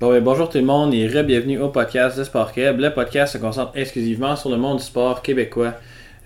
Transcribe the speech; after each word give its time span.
Bon, 0.00 0.08
ben, 0.08 0.24
bonjour 0.24 0.48
tout 0.48 0.56
le 0.56 0.64
monde 0.64 0.94
et 0.94 1.06
re-bienvenue 1.06 1.58
au 1.58 1.68
podcast 1.68 2.16
de 2.18 2.24
Sport. 2.24 2.52
Le 2.56 2.88
podcast 2.88 3.34
se 3.34 3.38
concentre 3.38 3.72
exclusivement 3.74 4.34
sur 4.34 4.48
le 4.48 4.56
monde 4.56 4.78
du 4.78 4.82
sport 4.82 5.20
québécois. 5.20 5.74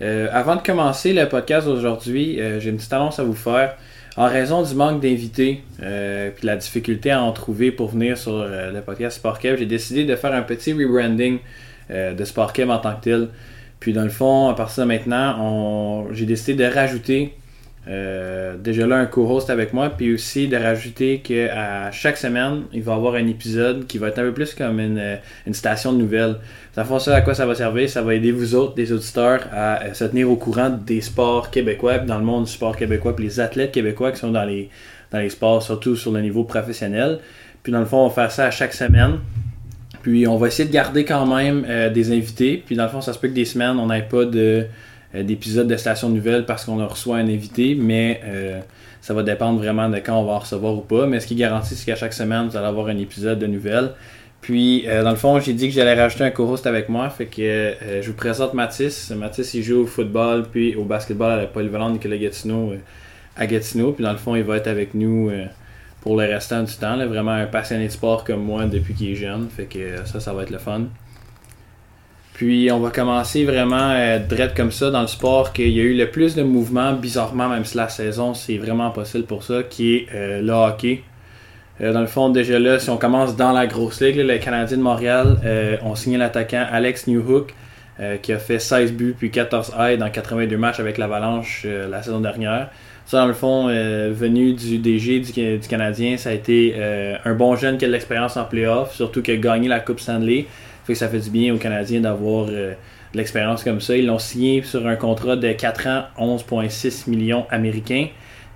Euh, 0.00 0.28
avant 0.30 0.54
de 0.54 0.62
commencer 0.62 1.12
le 1.12 1.28
podcast 1.28 1.66
d'aujourd'hui, 1.66 2.40
euh, 2.40 2.60
j'ai 2.60 2.70
une 2.70 2.76
petite 2.76 2.92
annonce 2.92 3.18
à 3.18 3.24
vous 3.24 3.34
faire. 3.34 3.74
En 4.16 4.28
raison 4.28 4.62
du 4.62 4.76
manque 4.76 5.00
d'invités 5.00 5.64
euh, 5.82 6.30
puis 6.30 6.46
la 6.46 6.54
difficulté 6.54 7.10
à 7.10 7.20
en 7.20 7.32
trouver 7.32 7.72
pour 7.72 7.88
venir 7.88 8.16
sur 8.16 8.34
euh, 8.34 8.70
le 8.70 8.80
podcast 8.80 9.16
Sport 9.16 9.40
j'ai 9.42 9.66
décidé 9.66 10.04
de 10.04 10.14
faire 10.14 10.32
un 10.34 10.42
petit 10.42 10.72
rebranding 10.72 11.40
euh, 11.90 12.14
de 12.14 12.24
Sport 12.24 12.52
Keb 12.52 12.70
en 12.70 12.78
tant 12.78 12.94
que 12.94 13.02
tel. 13.02 13.28
Puis 13.80 13.92
dans 13.92 14.04
le 14.04 14.08
fond, 14.08 14.50
à 14.50 14.54
partir 14.54 14.84
de 14.84 14.88
maintenant, 14.88 15.36
on... 15.40 16.12
j'ai 16.12 16.26
décidé 16.26 16.54
de 16.62 16.72
rajouter 16.72 17.34
euh, 17.86 18.56
déjà 18.56 18.86
là 18.86 18.96
un 18.96 19.06
co-host 19.06 19.50
avec 19.50 19.74
moi, 19.74 19.90
puis 19.90 20.14
aussi 20.14 20.48
de 20.48 20.56
rajouter 20.56 21.20
qu'à 21.20 21.90
chaque 21.90 22.16
semaine, 22.16 22.62
il 22.72 22.82
va 22.82 22.92
y 22.92 22.94
avoir 22.94 23.14
un 23.14 23.26
épisode 23.26 23.86
qui 23.86 23.98
va 23.98 24.08
être 24.08 24.18
un 24.18 24.22
peu 24.22 24.32
plus 24.32 24.54
comme 24.54 24.80
une, 24.80 24.98
euh, 24.98 25.16
station 25.52 25.92
de 25.92 25.98
nouvelles. 25.98 26.36
Ça 26.74 26.84
fait 26.84 26.98
ça 26.98 27.14
à 27.14 27.20
quoi 27.20 27.34
ça 27.34 27.44
va 27.44 27.54
servir, 27.54 27.88
ça 27.88 28.00
va 28.00 28.14
aider 28.14 28.32
vous 28.32 28.54
autres, 28.54 28.74
des 28.74 28.90
auditeurs, 28.90 29.40
à 29.52 29.82
euh, 29.82 29.94
se 29.94 30.04
tenir 30.04 30.30
au 30.30 30.36
courant 30.36 30.70
des 30.70 31.02
sports 31.02 31.50
québécois, 31.50 31.98
dans 31.98 32.18
le 32.18 32.24
monde 32.24 32.44
du 32.44 32.50
sport 32.50 32.74
québécois, 32.74 33.14
puis 33.14 33.26
les 33.26 33.38
athlètes 33.38 33.72
québécois 33.72 34.12
qui 34.12 34.18
sont 34.18 34.30
dans 34.30 34.44
les, 34.44 34.70
dans 35.12 35.18
les 35.18 35.30
sports, 35.30 35.62
surtout 35.62 35.94
sur 35.94 36.10
le 36.12 36.22
niveau 36.22 36.44
professionnel. 36.44 37.18
Puis 37.62 37.70
dans 37.70 37.80
le 37.80 37.86
fond, 37.86 37.98
on 37.98 38.08
va 38.08 38.14
faire 38.14 38.32
ça 38.32 38.46
à 38.46 38.50
chaque 38.50 38.72
semaine. 38.72 39.18
Puis 40.02 40.26
on 40.26 40.36
va 40.36 40.48
essayer 40.48 40.68
de 40.68 40.72
garder 40.72 41.04
quand 41.06 41.24
même 41.24 41.64
des 41.94 42.12
invités. 42.12 42.62
Puis 42.64 42.76
dans 42.76 42.82
le 42.82 42.90
fond, 42.90 43.00
ça 43.00 43.14
se 43.14 43.18
peut 43.18 43.28
que 43.28 43.32
des 43.32 43.46
semaines, 43.46 43.78
on 43.78 43.86
n'ait 43.86 44.02
pas 44.02 44.26
de 44.26 44.66
d'épisodes 45.22 45.68
de 45.68 45.76
Station 45.76 46.08
Nouvelle 46.08 46.44
parce 46.44 46.64
qu'on 46.64 46.84
reçu 46.86 47.10
un 47.10 47.28
invité, 47.28 47.74
mais 47.74 48.20
euh, 48.24 48.60
ça 49.00 49.14
va 49.14 49.22
dépendre 49.22 49.58
vraiment 49.58 49.88
de 49.88 49.98
quand 49.98 50.18
on 50.18 50.24
va 50.24 50.32
en 50.32 50.38
recevoir 50.40 50.74
ou 50.74 50.80
pas. 50.80 51.06
Mais 51.06 51.20
ce 51.20 51.26
qui 51.26 51.34
est 51.34 51.38
garanti, 51.38 51.74
c'est 51.74 51.86
qu'à 51.86 51.96
chaque 51.96 52.12
semaine, 52.12 52.48
vous 52.48 52.56
allez 52.56 52.66
avoir 52.66 52.88
un 52.88 52.98
épisode 52.98 53.38
de 53.38 53.46
nouvelles. 53.46 53.92
Puis, 54.40 54.84
euh, 54.86 55.02
dans 55.02 55.10
le 55.10 55.16
fond, 55.16 55.40
j'ai 55.40 55.54
dit 55.54 55.68
que 55.68 55.74
j'allais 55.74 55.94
rajouter 55.94 56.24
un 56.24 56.30
co-host 56.30 56.66
avec 56.66 56.90
moi. 56.90 57.08
Fait 57.08 57.26
que 57.26 57.40
euh, 57.40 58.02
je 58.02 58.10
vous 58.10 58.16
présente 58.16 58.52
Mathis. 58.52 59.10
Mathis, 59.10 59.54
il 59.54 59.62
joue 59.62 59.82
au 59.84 59.86
football 59.86 60.44
puis 60.50 60.74
au 60.74 60.84
basketball 60.84 61.32
à 61.32 61.36
la 61.38 61.46
polyvalente 61.46 61.94
Nicolas 61.94 62.18
Gatineau 62.18 62.72
euh, 62.72 62.78
à 63.36 63.46
Gatineau. 63.46 63.92
Puis, 63.92 64.04
dans 64.04 64.12
le 64.12 64.18
fond, 64.18 64.36
il 64.36 64.42
va 64.42 64.58
être 64.58 64.66
avec 64.66 64.92
nous 64.92 65.30
euh, 65.30 65.46
pour 66.02 66.20
le 66.20 66.26
restant 66.26 66.62
du 66.62 66.74
temps. 66.74 66.96
là. 66.96 67.06
Vraiment 67.06 67.30
un 67.30 67.46
passionné 67.46 67.86
de 67.86 67.92
sport 67.92 68.22
comme 68.24 68.44
moi 68.44 68.66
depuis 68.66 68.92
qu'il 68.92 69.12
est 69.12 69.14
jeune. 69.14 69.48
Fait 69.48 69.64
que 69.64 69.78
euh, 69.78 70.04
ça, 70.04 70.20
ça 70.20 70.34
va 70.34 70.42
être 70.42 70.50
le 70.50 70.58
fun. 70.58 70.82
Puis 72.34 72.68
on 72.72 72.80
va 72.80 72.90
commencer 72.90 73.44
vraiment 73.44 73.92
euh, 73.92 74.18
direct 74.18 74.56
comme 74.56 74.72
ça 74.72 74.90
dans 74.90 75.00
le 75.00 75.06
sport 75.06 75.52
qu'il 75.52 75.70
y 75.70 75.78
a 75.78 75.84
eu 75.84 75.94
le 75.94 76.10
plus 76.10 76.34
de 76.34 76.42
mouvements, 76.42 76.92
bizarrement, 76.92 77.48
même 77.48 77.64
si 77.64 77.76
la 77.76 77.88
saison 77.88 78.34
c'est 78.34 78.58
vraiment 78.58 78.90
possible 78.90 79.24
pour 79.24 79.44
ça, 79.44 79.62
qui 79.62 79.94
est 79.94 80.08
euh, 80.12 80.42
le 80.42 80.52
hockey. 80.52 81.02
Euh, 81.80 81.92
dans 81.92 82.00
le 82.00 82.08
fond, 82.08 82.30
déjà 82.30 82.58
là, 82.58 82.80
si 82.80 82.90
on 82.90 82.96
commence 82.96 83.36
dans 83.36 83.52
la 83.52 83.68
grosse 83.68 84.00
ligue, 84.00 84.16
les 84.16 84.40
Canadiens 84.40 84.76
de 84.76 84.82
Montréal 84.82 85.38
euh, 85.44 85.76
ont 85.84 85.94
signé 85.94 86.18
l'attaquant 86.18 86.66
Alex 86.70 87.06
Newhook, 87.06 87.54
qui 88.22 88.32
a 88.32 88.38
fait 88.38 88.58
16 88.58 88.92
buts 88.92 89.14
puis 89.16 89.30
14 89.30 89.72
aides 89.78 90.00
dans 90.00 90.10
82 90.10 90.56
matchs 90.56 90.80
avec 90.80 90.98
l'Avalanche 90.98 91.64
la 91.64 92.02
saison 92.02 92.18
dernière. 92.18 92.70
Ça, 93.06 93.18
dans 93.18 93.28
le 93.28 93.34
fond, 93.34 93.68
venu 93.68 94.52
du 94.52 94.78
DG 94.78 95.20
du, 95.20 95.68
Canadien, 95.68 96.16
ça 96.16 96.30
a 96.30 96.32
été 96.32 96.74
un 97.24 97.34
bon 97.34 97.54
jeune 97.54 97.78
qui 97.78 97.84
a 97.84 97.86
de 97.86 97.92
l'expérience 97.92 98.36
en 98.36 98.46
playoff, 98.46 98.96
surtout 98.96 99.22
qui 99.22 99.30
a 99.30 99.36
gagné 99.36 99.68
la 99.68 99.78
Coupe 99.78 100.00
Stanley. 100.00 100.46
Fait 100.84 100.92
que 100.92 100.98
ça 100.98 101.08
fait 101.08 101.18
du 101.20 101.30
bien 101.30 101.54
aux 101.54 101.58
Canadiens 101.58 102.00
d'avoir 102.00 102.46
euh, 102.50 102.74
l'expérience 103.14 103.64
comme 103.64 103.80
ça. 103.80 103.96
Ils 103.96 104.06
l'ont 104.06 104.18
signé 104.18 104.62
sur 104.62 104.86
un 104.86 104.96
contrat 104.96 105.36
de 105.36 105.52
4 105.52 105.86
ans, 105.88 106.02
11,6 106.18 107.08
millions 107.08 107.46
américains. 107.50 108.08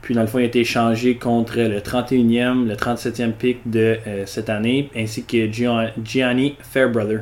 Puis 0.03 0.15
dans 0.15 0.21
le 0.21 0.27
fond, 0.27 0.39
il 0.39 0.43
a 0.43 0.47
été 0.47 0.61
échangé 0.61 1.17
contre 1.17 1.57
le 1.59 1.81
31e, 1.81 2.67
le 2.69 2.75
37e 2.75 3.33
pick 3.33 3.59
de 3.69 3.99
euh, 4.07 4.27
cette 4.27 4.49
année, 4.49 4.91
ainsi 4.97 5.25
que 5.25 5.51
Gian- 5.51 5.91
Gianni 6.05 6.55
Fairbrother. 6.61 7.21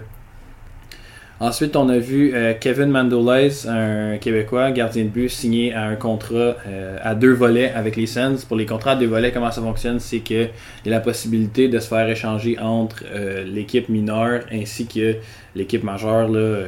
Ensuite, 1.39 1.77
on 1.77 1.91
a 1.91 1.99
vu 1.99 2.35
euh, 2.35 2.55
Kevin 2.59 2.87
Mandolez, 2.87 3.67
un 3.69 4.17
Québécois, 4.17 4.71
gardien 4.71 5.05
de 5.05 5.11
but, 5.11 5.29
signé 5.29 5.75
à 5.75 5.85
un 5.85 5.95
contrat 5.95 6.57
euh, 6.67 6.97
à 7.03 7.15
deux 7.15 7.35
volets 7.35 7.71
avec 7.73 7.97
les 7.97 8.07
Sens. 8.07 8.47
Pour 8.47 8.57
les 8.57 8.65
contrats 8.65 8.93
à 8.93 8.97
deux 8.97 9.07
volets, 9.07 9.33
comment 9.33 9.51
ça 9.51 9.61
fonctionne? 9.61 10.01
C'est 10.01 10.21
qu'il 10.21 10.49
y 10.87 10.89
a 10.89 10.91
la 10.91 11.01
possibilité 11.01 11.69
de 11.69 11.79
se 11.79 11.89
faire 11.89 12.09
échanger 12.09 12.59
entre 12.59 13.05
euh, 13.13 13.45
l'équipe 13.45 13.91
mineure 13.91 14.45
ainsi 14.51 14.87
que 14.87 15.17
l'équipe 15.55 15.85
majeure 15.85 16.29
là, 16.29 16.63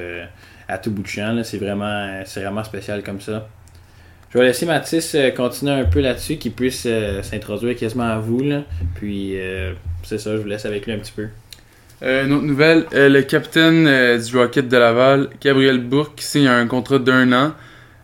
à 0.69 0.77
tout 0.77 0.91
bout 0.91 1.03
de 1.03 1.09
champ. 1.09 1.41
C'est 1.45 1.59
vraiment, 1.59 2.23
vraiment 2.37 2.65
spécial 2.65 3.03
comme 3.03 3.23
ça. 3.23 3.49
Je 4.29 4.37
vais 4.37 4.45
laisser 4.45 4.67
Mathis 4.67 5.17
continuer 5.35 5.73
un 5.73 5.85
peu 5.85 6.01
là-dessus, 6.01 6.37
qu'il 6.37 6.53
puisse 6.53 6.87
s'introduire 7.23 7.75
quasiment 7.75 8.11
à 8.11 8.19
vous. 8.19 8.43
Puis 8.97 9.35
c'est 10.03 10.19
ça, 10.19 10.37
je 10.37 10.43
vous 10.43 10.49
laisse 10.49 10.67
avec 10.67 10.85
lui 10.85 10.93
un 10.93 10.99
petit 10.99 11.13
peu. 11.13 11.29
Euh, 12.03 12.27
une 12.27 12.33
autre 12.33 12.45
nouvelle, 12.45 12.87
euh, 12.95 13.09
le 13.09 13.23
capitaine 13.23 13.87
euh, 13.89 14.19
du 14.19 14.37
Rocket 14.37 14.69
de 14.69 14.77
Laval, 14.77 15.31
Gabriel 15.41 15.79
Bourque, 15.79 16.21
signe 16.21 16.47
un 16.47 16.67
contrat 16.69 17.01
d'un 17.01 17.33
an 17.33 17.55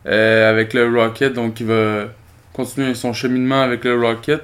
euh, 0.06 0.50
avec 0.50 0.75
le 0.75 0.88
Rocket, 0.88 1.32
donc 1.32 1.60
il 1.60 1.66
va 1.66 2.09
continuer 2.53 2.94
son 2.94 3.12
cheminement 3.12 3.62
avec 3.62 3.84
le 3.84 3.94
Rocket. 4.00 4.43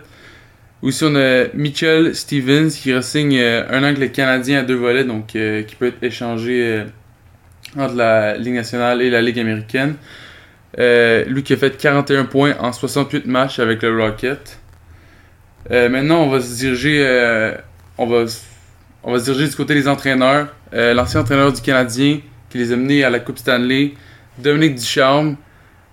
Aussi, 0.83 1.03
on 1.05 1.17
a 1.17 1.47
Mitchell 1.53 2.15
Stevens 2.15 2.71
qui 2.71 2.93
ressigne 2.93 3.41
un 3.41 3.81
an 3.81 3.87
avec 3.87 3.99
le 3.99 4.07
Canadien 4.07 4.61
à 4.61 4.63
deux 4.63 4.77
volets, 4.77 5.05
donc 5.05 5.27
qui 5.27 5.77
peut 5.79 5.89
être 5.89 6.03
échangé 6.03 6.85
entre 7.77 7.95
la 7.97 8.39
Ligue 8.39 8.55
nationale 8.55 9.03
et 9.03 9.11
la 9.11 9.21
Ligue 9.21 9.41
américaine. 9.41 9.97
Lui 10.79 11.43
qui 11.43 11.53
a 11.53 11.59
fait 11.59 11.77
41 11.77 12.25
points 12.25 12.55
en 12.59 12.73
68 12.73 13.27
matchs 13.27 13.59
avec 13.59 13.83
le 13.83 13.95
Rocket. 14.03 14.59
Maintenant, 15.69 16.23
on 16.23 16.31
va 16.31 16.41
se 16.41 16.57
diriger, 16.57 17.53
on 17.99 18.07
va 18.07 18.25
on 19.03 19.13
va 19.13 19.19
se 19.19 19.25
diriger 19.25 19.49
du 19.49 19.57
côté 19.57 19.75
des 19.75 19.89
entraîneurs. 19.89 20.49
Euh, 20.75 20.95
L'ancien 20.95 21.21
entraîneur 21.21 21.53
du 21.53 21.61
Canadien 21.61 22.21
qui 22.51 22.59
les 22.59 22.73
a 22.73 22.77
menés 22.77 23.05
à 23.05 23.11
la 23.11 23.21
Coupe 23.21 23.39
Stanley, 23.39 23.95
Dominique 24.39 24.75
Ducharme, 24.75 25.37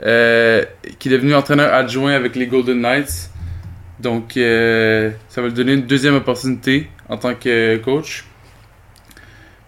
euh, 0.04 0.64
qui 1.00 1.08
est 1.08 1.12
devenu 1.12 1.36
entraîneur 1.36 1.74
adjoint 1.74 2.14
avec 2.14 2.36
les 2.36 2.48
Golden 2.48 2.82
Knights. 2.82 3.30
Donc, 4.00 4.38
euh, 4.38 5.12
ça 5.30 5.42
va 5.42 5.48
lui 5.48 5.54
donner 5.54 5.74
une 5.74 5.86
deuxième 5.86 6.16
opportunité 6.16 6.90
en 7.10 7.18
tant 7.18 7.34
que 7.34 7.78
coach. 7.78 8.26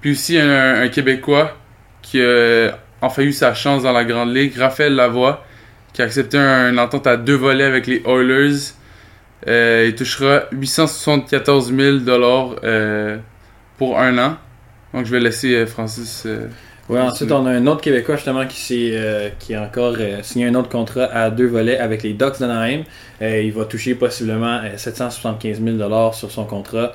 Puis 0.01 0.11
aussi, 0.11 0.37
un, 0.37 0.87
Québécois 0.89 1.57
qui 2.01 2.21
a 2.21 2.77
enfin 3.01 3.23
eu 3.23 3.33
sa 3.33 3.53
chance 3.53 3.83
dans 3.83 3.91
la 3.91 4.03
Grande 4.03 4.33
Ligue, 4.35 4.57
Raphaël 4.57 4.95
Lavoie, 4.95 5.45
qui 5.93 6.01
a 6.01 6.05
accepté 6.05 6.37
un, 6.37 6.71
une 6.71 6.79
entente 6.79 7.07
à 7.07 7.17
deux 7.17 7.35
volets 7.35 7.63
avec 7.63 7.87
les 7.87 8.01
Oilers. 8.05 8.73
Il 9.47 9.95
touchera 9.95 10.43
874 10.51 11.73
000 11.73 11.97
euh, 12.63 13.17
pour 13.79 13.99
un 13.99 14.17
an. 14.19 14.37
Donc 14.93 15.05
je 15.07 15.11
vais 15.11 15.19
laisser 15.21 15.55
euh, 15.55 15.67
Francis. 15.67 16.25
euh, 16.27 16.49
Ouais, 16.89 16.99
ensuite, 16.99 17.31
on 17.31 17.45
a 17.45 17.51
un 17.51 17.67
autre 17.67 17.81
Québécois 17.81 18.15
justement 18.15 18.47
qui, 18.47 18.57
s'est, 18.59 18.91
euh, 18.93 19.29
qui 19.37 19.53
a 19.53 19.61
encore 19.61 19.95
euh, 19.99 20.23
signé 20.23 20.47
un 20.47 20.55
autre 20.55 20.69
contrat 20.69 21.03
à 21.05 21.29
deux 21.29 21.45
volets 21.47 21.77
avec 21.77 22.01
les 22.01 22.13
Ducks 22.13 22.39
d'Anaheim. 22.39 22.83
Euh, 23.21 23.41
il 23.43 23.51
va 23.53 23.65
toucher 23.65 23.93
possiblement 23.93 24.59
euh, 24.63 24.75
775 24.75 25.61
000 25.63 26.13
sur 26.13 26.31
son 26.31 26.45
contrat. 26.45 26.93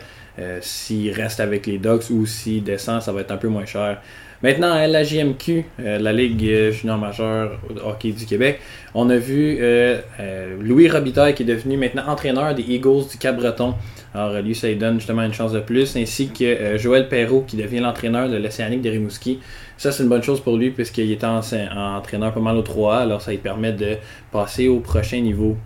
S'il 0.62 1.12
reste 1.12 1.38
avec 1.38 1.66
les 1.66 1.78
Ducks 1.78 2.10
ou 2.10 2.26
s'il 2.26 2.64
descend, 2.64 3.00
ça 3.00 3.12
va 3.12 3.20
être 3.20 3.30
un 3.30 3.36
peu 3.36 3.46
moins 3.46 3.66
cher. 3.66 4.02
Maintenant, 4.44 4.74
à 4.74 4.86
la 4.86 5.04
JMQ, 5.04 5.64
euh, 5.80 5.98
la 5.98 6.12
Ligue 6.12 6.44
euh, 6.44 6.70
junior 6.70 6.98
majeure 6.98 7.58
hockey 7.82 8.12
du 8.12 8.26
Québec, 8.26 8.60
on 8.94 9.08
a 9.08 9.16
vu 9.16 9.56
euh, 9.58 10.02
euh, 10.20 10.58
Louis 10.60 10.86
Robitaille 10.86 11.34
qui 11.34 11.44
est 11.44 11.46
devenu 11.46 11.78
maintenant 11.78 12.02
entraîneur 12.08 12.54
des 12.54 12.62
Eagles 12.62 13.08
du 13.10 13.16
Cap-Breton. 13.16 13.72
Alors, 14.14 14.32
euh, 14.32 14.42
lui, 14.42 14.54
ça 14.54 14.68
lui 14.68 14.76
donne 14.76 14.98
justement 14.98 15.22
une 15.22 15.32
chance 15.32 15.52
de 15.52 15.60
plus, 15.60 15.96
ainsi 15.96 16.28
que 16.28 16.44
euh, 16.44 16.76
Joël 16.76 17.08
Perrault 17.08 17.46
qui 17.46 17.56
devient 17.56 17.80
l'entraîneur 17.80 18.28
de 18.28 18.36
l'Océanique 18.36 18.82
de 18.82 18.90
Rimouski. 18.90 19.40
Ça, 19.78 19.92
c'est 19.92 20.02
une 20.02 20.10
bonne 20.10 20.22
chose 20.22 20.42
pour 20.42 20.58
lui 20.58 20.72
puisqu'il 20.72 21.10
est 21.10 21.24
en, 21.24 21.40
en 21.40 21.96
entraîneur 21.96 22.34
pas 22.34 22.40
mal 22.40 22.58
au 22.58 22.62
3A, 22.62 22.98
alors 22.98 23.22
ça 23.22 23.30
lui 23.30 23.38
permet 23.38 23.72
de 23.72 23.96
passer 24.30 24.68
au 24.68 24.80
prochain 24.80 25.22
niveau. 25.22 25.56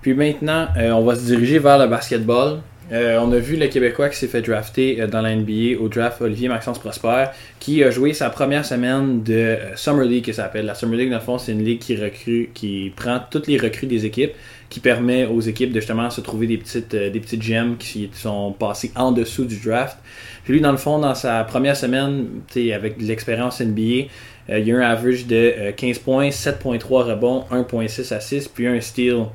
Puis 0.00 0.14
maintenant, 0.14 0.66
euh, 0.78 0.92
on 0.92 1.04
va 1.04 1.14
se 1.14 1.26
diriger 1.26 1.58
vers 1.58 1.78
le 1.78 1.88
basketball. 1.88 2.60
Euh, 2.90 3.18
on 3.22 3.32
a 3.32 3.38
vu 3.38 3.56
le 3.56 3.68
Québécois 3.68 4.08
qui 4.08 4.16
s'est 4.16 4.26
fait 4.26 4.42
drafter 4.42 5.00
euh, 5.00 5.06
dans 5.06 5.22
la 5.22 5.34
NBA 5.34 5.80
au 5.80 5.88
draft 5.88 6.20
Olivier 6.20 6.48
Maxence 6.48 6.78
Prosper, 6.78 7.26
qui 7.60 7.82
a 7.84 7.90
joué 7.90 8.12
sa 8.12 8.28
première 8.28 8.64
semaine 8.64 9.22
de 9.22 9.34
euh, 9.34 9.76
Summer 9.76 10.04
League, 10.04 10.26
ça 10.26 10.44
s'appelle. 10.44 10.66
La 10.66 10.74
Summer 10.74 10.96
League, 10.96 11.10
dans 11.10 11.16
le 11.16 11.22
fond, 11.22 11.38
c'est 11.38 11.52
une 11.52 11.64
ligue 11.64 11.78
qui 11.78 11.96
recrue, 11.96 12.50
qui 12.52 12.92
prend 12.94 13.20
toutes 13.30 13.46
les 13.46 13.56
recrues 13.56 13.86
des 13.86 14.04
équipes, 14.04 14.32
qui 14.68 14.80
permet 14.80 15.26
aux 15.26 15.40
équipes 15.40 15.70
de 15.70 15.80
justement 15.80 16.10
se 16.10 16.20
trouver 16.20 16.46
des 16.46 16.58
petites, 16.58 16.94
des 16.94 17.20
petites 17.20 17.42
gemmes 17.42 17.76
qui 17.78 18.10
sont 18.12 18.52
passées 18.52 18.90
en 18.96 19.12
dessous 19.12 19.44
du 19.44 19.56
draft. 19.56 19.98
Puis 20.44 20.54
lui, 20.54 20.60
dans 20.60 20.72
le 20.72 20.78
fond, 20.78 20.98
dans 20.98 21.14
sa 21.14 21.44
première 21.44 21.76
semaine, 21.76 22.26
avec 22.74 23.00
l'expérience 23.00 23.60
NBA, 23.60 24.08
il 24.48 24.66
y 24.66 24.72
a 24.72 24.76
un 24.76 24.80
average 24.80 25.26
de 25.26 25.54
euh, 25.56 25.72
15 25.72 25.98
points, 26.00 26.28
7.3 26.30 26.82
rebonds, 27.04 27.44
1.6 27.50 28.12
assists, 28.12 28.50
puis 28.52 28.66
un 28.66 28.80
steal. 28.80 29.26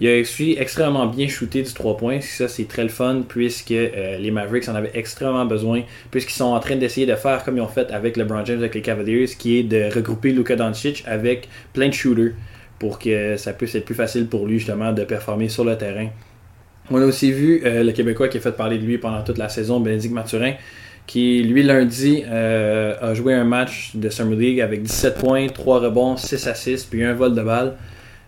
Il 0.00 0.08
a 0.08 0.20
aussi 0.20 0.56
extrêmement 0.58 1.06
bien 1.06 1.26
shooté 1.26 1.62
du 1.62 1.72
3 1.72 1.96
points. 1.96 2.20
Ça, 2.20 2.46
c'est 2.46 2.68
très 2.68 2.84
le 2.84 2.88
fun 2.88 3.22
puisque 3.26 3.72
euh, 3.72 4.16
les 4.18 4.30
Mavericks 4.30 4.68
en 4.68 4.76
avaient 4.76 4.92
extrêmement 4.94 5.44
besoin. 5.44 5.82
Puisqu'ils 6.12 6.36
sont 6.36 6.44
en 6.44 6.60
train 6.60 6.76
d'essayer 6.76 7.04
de 7.04 7.16
faire 7.16 7.42
comme 7.42 7.56
ils 7.56 7.60
ont 7.60 7.68
fait 7.68 7.90
avec 7.90 8.16
LeBron 8.16 8.44
James 8.44 8.58
avec 8.58 8.76
les 8.76 8.82
Cavaliers, 8.82 9.26
qui 9.26 9.58
est 9.58 9.62
de 9.64 9.92
regrouper 9.92 10.30
Luka 10.30 10.54
Doncic 10.54 11.02
avec 11.06 11.48
plein 11.72 11.88
de 11.88 11.94
shooters 11.94 12.34
pour 12.78 13.00
que 13.00 13.36
ça 13.36 13.52
puisse 13.52 13.74
être 13.74 13.84
plus 13.84 13.96
facile 13.96 14.28
pour 14.28 14.46
lui 14.46 14.60
justement 14.60 14.92
de 14.92 15.02
performer 15.02 15.48
sur 15.48 15.64
le 15.64 15.76
terrain. 15.76 16.08
On 16.92 17.02
a 17.02 17.04
aussi 17.04 17.32
vu 17.32 17.60
le 17.64 17.90
Québécois 17.90 18.28
qui 18.28 18.38
a 18.38 18.40
fait 18.40 18.52
parler 18.52 18.78
de 18.78 18.84
lui 18.84 18.98
pendant 18.98 19.22
toute 19.22 19.36
la 19.36 19.48
saison, 19.48 19.80
Bénédicte 19.80 20.14
Mathurin, 20.14 20.52
qui 21.08 21.42
lui 21.42 21.64
lundi 21.64 22.22
a 22.24 23.12
joué 23.14 23.34
un 23.34 23.44
match 23.44 23.90
de 23.94 24.08
Summer 24.08 24.38
League 24.38 24.60
avec 24.60 24.82
17 24.84 25.18
points, 25.18 25.48
3 25.48 25.80
rebonds, 25.80 26.16
6 26.16 26.46
assists, 26.46 26.88
puis 26.88 27.04
un 27.04 27.14
vol 27.14 27.34
de 27.34 27.42
balle. 27.42 27.74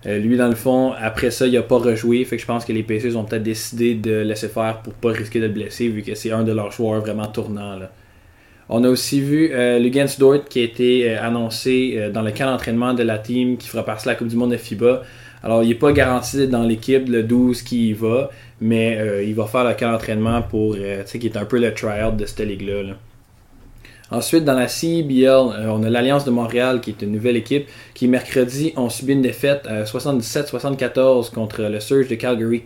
Euh, 0.06 0.18
lui, 0.18 0.36
dans 0.36 0.48
le 0.48 0.54
fond, 0.54 0.92
après 0.92 1.30
ça, 1.30 1.46
il 1.46 1.52
n'a 1.52 1.62
pas 1.62 1.78
rejoué. 1.78 2.24
Fait 2.24 2.36
que 2.36 2.42
je 2.42 2.46
pense 2.46 2.64
que 2.64 2.72
les 2.72 2.82
Pacers 2.82 3.16
ont 3.16 3.24
peut-être 3.24 3.42
décidé 3.42 3.94
de 3.94 4.20
laisser 4.20 4.48
faire 4.48 4.80
pour 4.82 4.94
pas 4.94 5.10
risquer 5.10 5.40
de 5.40 5.46
le 5.46 5.52
blesser, 5.52 5.88
vu 5.88 6.02
que 6.02 6.14
c'est 6.14 6.32
un 6.32 6.42
de 6.42 6.52
leurs 6.52 6.72
joueurs 6.72 7.00
vraiment 7.00 7.26
tournants. 7.26 7.78
On 8.72 8.84
a 8.84 8.88
aussi 8.88 9.20
vu 9.20 9.50
euh, 9.52 9.80
Lugens 9.80 10.16
Dort 10.16 10.44
qui 10.48 10.60
a 10.60 10.62
été 10.62 11.10
euh, 11.10 11.20
annoncé 11.20 11.94
euh, 11.96 12.10
dans 12.10 12.22
le 12.22 12.30
camp 12.30 12.46
d'entraînement 12.46 12.94
de 12.94 13.02
la 13.02 13.18
team 13.18 13.56
qui 13.56 13.66
fera 13.66 13.84
partie 13.84 14.04
de 14.04 14.10
la 14.10 14.14
Coupe 14.14 14.28
du 14.28 14.36
Monde 14.36 14.52
de 14.52 14.56
FIBA. 14.56 15.02
Alors, 15.42 15.64
il 15.64 15.70
n'est 15.70 15.74
pas 15.74 15.90
garanti 15.90 16.36
d'être 16.36 16.50
dans 16.50 16.62
l'équipe, 16.62 17.08
le 17.08 17.24
12 17.24 17.62
qui 17.62 17.88
y 17.88 17.92
va, 17.94 18.30
mais 18.60 19.24
il 19.26 19.34
va 19.34 19.46
faire 19.46 19.64
le 19.64 19.72
camp 19.72 19.90
d'entraînement 19.90 20.42
pour, 20.42 20.74
tu 20.74 20.82
sais, 21.06 21.18
qui 21.18 21.28
est 21.28 21.36
un 21.38 21.46
peu 21.46 21.58
le 21.58 21.72
try-out 21.72 22.14
de 22.14 22.26
cette 22.26 22.40
ligue-là. 22.40 22.82
là 22.82 22.96
Ensuite, 24.10 24.44
dans 24.44 24.54
la 24.54 24.66
CBL, 24.66 25.24
euh, 25.24 25.66
on 25.68 25.84
a 25.84 25.90
l'Alliance 25.90 26.24
de 26.24 26.32
Montréal 26.32 26.80
qui 26.80 26.90
est 26.90 27.02
une 27.02 27.12
nouvelle 27.12 27.36
équipe 27.36 27.68
qui, 27.94 28.08
mercredi, 28.08 28.72
ont 28.76 28.90
subi 28.90 29.12
une 29.12 29.22
défaite 29.22 29.68
77-74 29.68 31.30
contre 31.30 31.62
le 31.62 31.78
Surge 31.78 32.08
de 32.08 32.16
Calgary. 32.16 32.62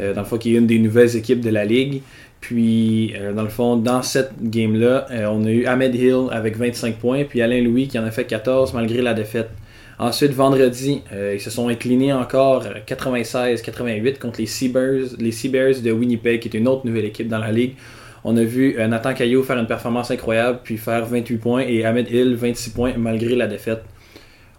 Euh, 0.00 0.14
dans 0.14 0.22
le 0.22 0.26
fond, 0.26 0.38
qui 0.38 0.54
est 0.54 0.58
une 0.58 0.66
des 0.66 0.78
nouvelles 0.78 1.16
équipes 1.16 1.42
de 1.42 1.50
la 1.50 1.66
Ligue. 1.66 2.00
Puis, 2.40 3.14
euh, 3.16 3.34
dans 3.34 3.42
le 3.42 3.50
fond, 3.50 3.76
dans 3.76 4.02
cette 4.02 4.32
game-là, 4.42 5.06
on 5.30 5.44
a 5.44 5.50
eu 5.50 5.66
Ahmed 5.66 5.94
Hill 5.94 6.28
avec 6.30 6.56
25 6.56 6.96
points, 6.96 7.24
puis 7.24 7.42
Alain 7.42 7.60
Louis 7.60 7.86
qui 7.86 7.98
en 7.98 8.04
a 8.04 8.10
fait 8.10 8.24
14 8.24 8.72
malgré 8.72 9.02
la 9.02 9.12
défaite. 9.12 9.50
Ensuite, 9.98 10.32
vendredi, 10.32 11.02
ils 11.34 11.40
se 11.40 11.50
sont 11.50 11.68
inclinés 11.68 12.14
encore 12.14 12.64
96-88 12.86 14.18
contre 14.18 14.40
les 14.40 14.46
Seabears, 14.46 15.08
les 15.18 15.82
de 15.82 15.92
Winnipeg, 15.92 16.40
qui 16.40 16.48
est 16.48 16.56
une 16.56 16.68
autre 16.68 16.86
nouvelle 16.86 17.04
équipe 17.04 17.28
dans 17.28 17.36
la 17.36 17.52
Ligue. 17.52 17.74
On 18.22 18.36
a 18.36 18.42
vu 18.42 18.76
euh, 18.78 18.86
Nathan 18.86 19.14
Caillot 19.14 19.42
faire 19.42 19.58
une 19.58 19.66
performance 19.66 20.10
incroyable, 20.10 20.60
puis 20.62 20.76
faire 20.76 21.06
28 21.06 21.36
points, 21.36 21.60
et 21.60 21.84
Ahmed 21.84 22.10
Hill 22.10 22.34
26 22.34 22.70
points 22.70 22.92
malgré 22.96 23.34
la 23.34 23.46
défaite. 23.46 23.82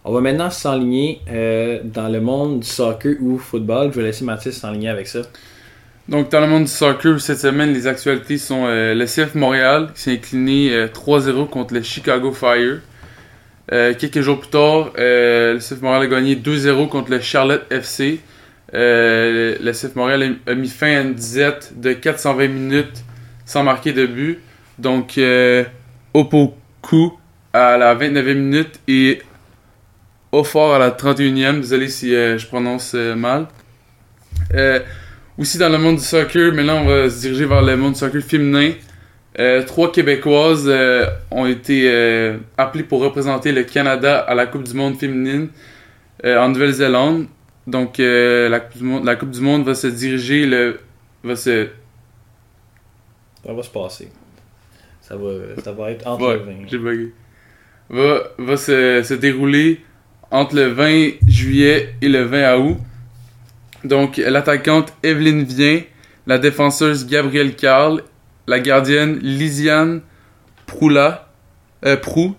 On 0.04 0.12
va 0.12 0.20
maintenant 0.20 0.50
s'enligner 0.50 1.20
euh, 1.30 1.80
dans 1.84 2.08
le 2.08 2.20
monde 2.20 2.60
du 2.60 2.66
soccer 2.66 3.16
ou 3.20 3.38
football. 3.38 3.92
Je 3.92 4.00
vais 4.00 4.06
laisser 4.06 4.24
Mathis 4.24 4.58
s'enligner 4.58 4.88
avec 4.88 5.06
ça. 5.06 5.20
Donc, 6.08 6.28
dans 6.32 6.40
le 6.40 6.48
monde 6.48 6.64
du 6.64 6.70
soccer, 6.70 7.20
cette 7.20 7.38
semaine, 7.38 7.72
les 7.72 7.86
actualités 7.86 8.36
sont 8.36 8.64
euh, 8.66 8.94
le 8.94 9.04
CF 9.04 9.36
Montréal 9.36 9.90
qui 9.94 10.02
s'est 10.02 10.12
incliné 10.12 10.86
3-0 10.86 11.48
contre 11.48 11.74
le 11.74 11.82
Chicago 11.82 12.32
Fire. 12.32 12.80
quelques 13.68 14.22
jours 14.22 14.40
plus 14.40 14.50
tard, 14.50 14.90
le 14.96 15.58
CF 15.60 15.80
Montréal 15.82 16.02
a 16.02 16.06
gagné 16.08 16.34
2-0 16.34 16.88
contre 16.88 17.12
le 17.12 17.20
Charlotte 17.20 17.64
FC. 17.70 18.18
le 18.72 19.70
CF 19.70 19.94
Montréal 19.94 20.34
a 20.48 20.54
mis 20.54 20.68
fin 20.68 20.96
à 20.96 21.00
une 21.02 21.14
disette 21.14 21.74
de 21.80 21.92
420 21.92 22.48
minutes 22.48 23.04
sans 23.52 23.62
marquer 23.62 23.92
de 23.92 24.06
but. 24.06 24.38
Donc, 24.78 25.18
euh, 25.18 25.64
Opoku 26.14 27.12
à 27.52 27.76
la 27.76 27.94
29e 27.94 28.34
minute 28.34 28.80
et 28.88 29.20
Ofor 30.32 30.74
à 30.74 30.78
la 30.78 30.90
31e. 30.90 31.60
Désolé 31.60 31.88
si 31.88 32.14
euh, 32.14 32.38
je 32.38 32.46
prononce 32.46 32.92
euh, 32.94 33.14
mal. 33.14 33.46
Euh, 34.54 34.80
aussi 35.36 35.58
dans 35.58 35.68
le 35.68 35.76
monde 35.76 35.96
du 35.96 36.02
soccer, 36.02 36.52
mais 36.54 36.62
là 36.62 36.74
on 36.76 36.86
va 36.86 37.10
se 37.10 37.20
diriger 37.20 37.44
vers 37.44 37.62
le 37.62 37.76
monde 37.76 37.92
du 37.92 37.98
soccer 37.98 38.22
féminin. 38.22 38.72
trois 39.66 39.92
Québécoises 39.92 40.70
ont 41.30 41.46
été 41.46 42.36
appelées 42.58 42.82
pour 42.84 43.00
représenter 43.00 43.50
le 43.50 43.62
Canada 43.64 44.18
à 44.18 44.34
la 44.34 44.46
Coupe 44.46 44.64
du 44.64 44.74
Monde 44.74 44.98
féminine 44.98 45.48
en 46.22 46.48
Nouvelle-Zélande. 46.50 47.26
Donc 47.66 47.94
la, 47.98 48.60
coupe 48.60 48.76
du 48.76 48.84
monde, 48.84 49.04
la 49.06 49.16
Coupe 49.16 49.30
du 49.30 49.40
Monde 49.40 49.64
va 49.64 49.74
se 49.74 49.86
diriger 49.86 50.44
le 50.44 50.80
va 51.24 51.34
se 51.34 51.68
ça 53.44 53.52
va 53.52 53.62
se 53.62 53.70
passer. 53.70 54.08
Ça 55.00 55.16
va, 55.16 55.30
ça 55.62 55.72
va 55.72 55.90
être 55.90 56.06
entre 56.06 56.32
le 56.32 56.38
20. 56.38 56.52
J'ai 56.68 56.78
bugué. 56.78 57.12
Va, 57.90 58.22
va 58.38 58.56
se, 58.56 59.02
se, 59.02 59.14
dérouler 59.14 59.80
entre 60.30 60.54
le 60.56 60.68
20 60.68 61.28
juillet 61.28 61.94
et 62.00 62.08
le 62.08 62.22
20 62.22 62.56
août. 62.58 62.78
Donc, 63.84 64.16
l'attaquante 64.16 64.92
Evelyne 65.02 65.42
Vien, 65.42 65.82
la 66.26 66.38
défenseuse 66.38 67.06
Gabrielle 67.06 67.56
Carl, 67.56 68.02
la 68.46 68.60
gardienne 68.60 69.18
Lisiane 69.18 70.02
Proula, 70.66 71.28
euh, 71.84 71.96
Prou, 71.96 72.34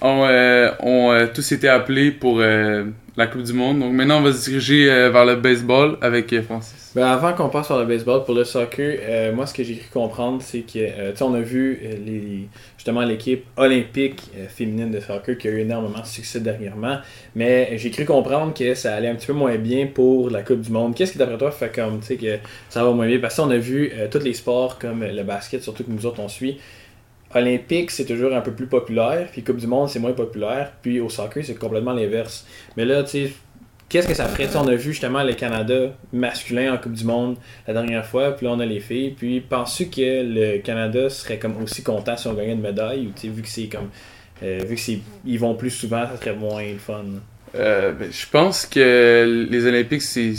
ont, 0.00 0.24
euh, 0.24 0.70
euh, 0.84 1.26
tous 1.32 1.52
été 1.52 1.68
appelés 1.68 2.10
pour 2.10 2.40
euh, 2.40 2.84
la 3.16 3.26
Coupe 3.26 3.42
du 3.42 3.52
Monde. 3.52 3.80
Donc 3.80 3.92
maintenant, 3.92 4.18
on 4.18 4.22
va 4.22 4.32
se 4.32 4.48
diriger 4.48 4.90
euh, 4.90 5.10
vers 5.10 5.24
le 5.24 5.36
baseball 5.36 5.96
avec 6.02 6.38
Francis. 6.42 6.92
Ben, 6.94 7.06
avant 7.06 7.32
qu'on 7.32 7.48
passe 7.48 7.66
sur 7.66 7.78
le 7.78 7.84
baseball, 7.84 8.24
pour 8.24 8.34
le 8.34 8.44
soccer, 8.44 9.32
moi, 9.34 9.46
ce 9.46 9.52
que 9.52 9.62
j'ai 9.62 9.76
cru 9.76 9.88
comprendre, 9.92 10.40
c'est 10.40 10.60
que, 10.60 11.10
tu 11.10 11.16
sais, 11.16 11.22
on 11.22 11.34
a 11.34 11.40
vu 11.40 11.78
les, 11.82 12.48
justement 12.78 13.02
l'équipe 13.02 13.44
olympique 13.58 14.22
féminine 14.48 14.90
de 14.90 15.00
soccer 15.00 15.36
qui 15.36 15.48
a 15.48 15.50
eu 15.50 15.60
énormément 15.60 16.00
de 16.00 16.06
succès 16.06 16.40
dernièrement, 16.40 16.96
mais 17.34 17.76
j'ai 17.76 17.90
cru 17.90 18.06
comprendre 18.06 18.54
que 18.54 18.74
ça 18.74 18.94
allait 18.94 19.08
un 19.08 19.14
petit 19.14 19.26
peu 19.26 19.34
moins 19.34 19.56
bien 19.56 19.88
pour 19.92 20.30
la 20.30 20.40
Coupe 20.40 20.62
du 20.62 20.70
Monde. 20.70 20.94
Qu'est-ce 20.94 21.12
qui, 21.12 21.18
d'après 21.18 21.36
toi, 21.36 21.50
fait 21.50 21.74
comme, 21.74 22.00
tu 22.00 22.06
sais, 22.06 22.16
que 22.16 22.38
ça 22.70 22.82
va 22.82 22.92
moins 22.92 23.06
bien? 23.06 23.18
Parce 23.18 23.36
qu'on 23.36 23.50
a 23.50 23.58
vu 23.58 23.92
tous 24.10 24.20
les 24.20 24.32
sports 24.32 24.78
comme 24.78 25.04
le 25.04 25.22
basket, 25.22 25.62
surtout 25.62 25.84
que 25.84 25.90
nous 25.90 26.06
autres, 26.06 26.20
on 26.20 26.28
suit, 26.28 26.58
Olympique, 27.36 27.90
c'est 27.90 28.04
toujours 28.04 28.34
un 28.34 28.40
peu 28.40 28.52
plus 28.52 28.66
populaire, 28.66 29.28
puis 29.30 29.42
Coupe 29.42 29.58
du 29.58 29.66
Monde, 29.66 29.88
c'est 29.88 29.98
moins 29.98 30.12
populaire, 30.12 30.72
puis 30.82 31.00
au 31.00 31.08
soccer, 31.08 31.44
c'est 31.44 31.58
complètement 31.58 31.92
l'inverse. 31.92 32.46
Mais 32.76 32.84
là, 32.84 33.02
tu 33.02 33.10
sais, 33.10 33.32
qu'est-ce 33.88 34.08
que 34.08 34.14
ça 34.14 34.26
ferait? 34.26 34.48
on 34.56 34.66
a 34.66 34.74
vu 34.74 34.92
justement 34.92 35.22
le 35.22 35.34
Canada 35.34 35.92
masculin 36.12 36.74
en 36.74 36.78
Coupe 36.78 36.94
du 36.94 37.04
Monde 37.04 37.36
la 37.66 37.74
dernière 37.74 38.06
fois, 38.06 38.32
puis 38.32 38.46
là, 38.46 38.52
on 38.52 38.60
a 38.60 38.66
les 38.66 38.80
filles. 38.80 39.14
Puis, 39.16 39.40
penses-tu 39.40 39.86
que 39.86 40.22
le 40.22 40.58
Canada 40.58 41.10
serait 41.10 41.38
comme 41.38 41.62
aussi 41.62 41.82
content 41.82 42.16
si 42.16 42.26
on 42.26 42.34
gagnait 42.34 42.52
une 42.52 42.60
médaille, 42.60 43.06
ou 43.06 43.12
tu 43.12 43.22
sais, 43.22 43.28
vu 43.28 43.42
que 43.42 43.48
c'est 43.48 43.68
comme. 43.68 43.90
Euh, 44.42 44.60
vu 44.66 44.76
qu'ils 44.76 45.38
vont 45.38 45.54
plus 45.54 45.70
souvent, 45.70 46.06
ça 46.06 46.16
serait 46.18 46.34
moins 46.34 46.62
le 46.62 46.78
fun? 46.78 47.04
Euh, 47.54 47.92
ben, 47.92 48.08
je 48.10 48.26
pense 48.30 48.66
que 48.66 49.46
les 49.50 49.66
Olympiques, 49.66 50.02
c'est. 50.02 50.34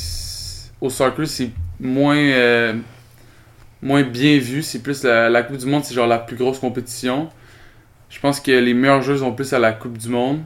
Au 0.80 0.90
soccer, 0.90 1.28
c'est 1.28 1.50
moins. 1.80 2.18
Euh, 2.18 2.74
moins 3.82 4.04
bien 4.04 4.38
vu. 4.38 4.62
C'est 4.64 4.80
plus 4.80 5.04
la, 5.04 5.44
Coupe 5.44 5.58
du 5.58 5.66
Monde, 5.66 5.84
c'est 5.84 5.94
genre 5.94 6.08
la 6.08 6.20
plus 6.20 6.36
grosse 6.36 6.60
compétition. 6.60 7.30
Je 8.10 8.20
pense 8.20 8.40
que 8.40 8.52
les 8.52 8.74
meilleurs 8.74 9.02
joueurs 9.02 9.18
vont 9.18 9.34
plus 9.34 9.52
à 9.54 9.60
la 9.60 9.74
Coupe 9.74 9.98
du 9.98 10.10
Monde. 10.10 10.42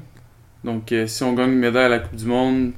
Donc, 0.64 0.92
euh, 0.92 1.08
si 1.08 1.24
on 1.24 1.34
gagne 1.34 1.52
une 1.52 1.60
médaille 1.60 1.86
à 1.86 1.90
la 1.90 2.00
Coupe 2.00 2.16
du 2.16 2.26
Monde, 2.26 2.72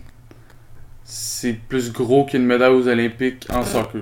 c'est 1.03 1.53
plus 1.53 1.91
gros 1.91 2.25
qu'une 2.25 2.45
médaille 2.45 2.73
aux 2.73 2.87
Olympiques 2.87 3.45
en 3.49 3.63
soccer. 3.63 4.01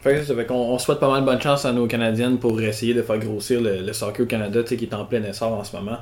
Fait 0.00 0.24
ça 0.24 0.34
fait 0.34 0.46
qu'on 0.46 0.54
on 0.54 0.78
souhaite 0.78 1.00
pas 1.00 1.10
mal 1.10 1.20
de 1.20 1.26
bonne 1.26 1.40
chance 1.40 1.64
à 1.64 1.72
nos 1.72 1.86
Canadiennes 1.86 2.38
pour 2.38 2.60
essayer 2.60 2.94
de 2.94 3.02
faire 3.02 3.18
grossir 3.18 3.60
le, 3.60 3.92
soccer 3.92 4.22
au 4.22 4.26
Canada 4.26 4.62
qui 4.62 4.74
est 4.74 4.94
en 4.94 5.04
plein 5.04 5.22
essor 5.24 5.52
en 5.52 5.64
ce 5.64 5.76
moment. 5.76 5.98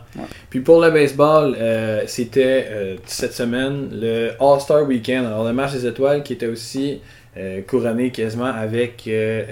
Puis 0.50 0.60
pour 0.60 0.80
le 0.80 0.90
baseball, 0.90 1.56
euh, 1.58 2.02
c'était 2.06 2.66
euh, 2.70 2.96
cette 3.06 3.32
semaine 3.32 3.88
le 3.92 4.32
All-Star 4.38 4.82
Weekend. 4.86 5.26
Alors 5.26 5.44
le 5.44 5.52
match 5.52 5.72
des 5.72 5.86
étoiles 5.86 6.22
qui 6.22 6.34
était 6.34 6.46
aussi 6.46 7.00
euh, 7.38 7.60
couronné 7.60 8.10
quasiment 8.12 8.46
avec 8.46 9.04
euh, 9.06 9.42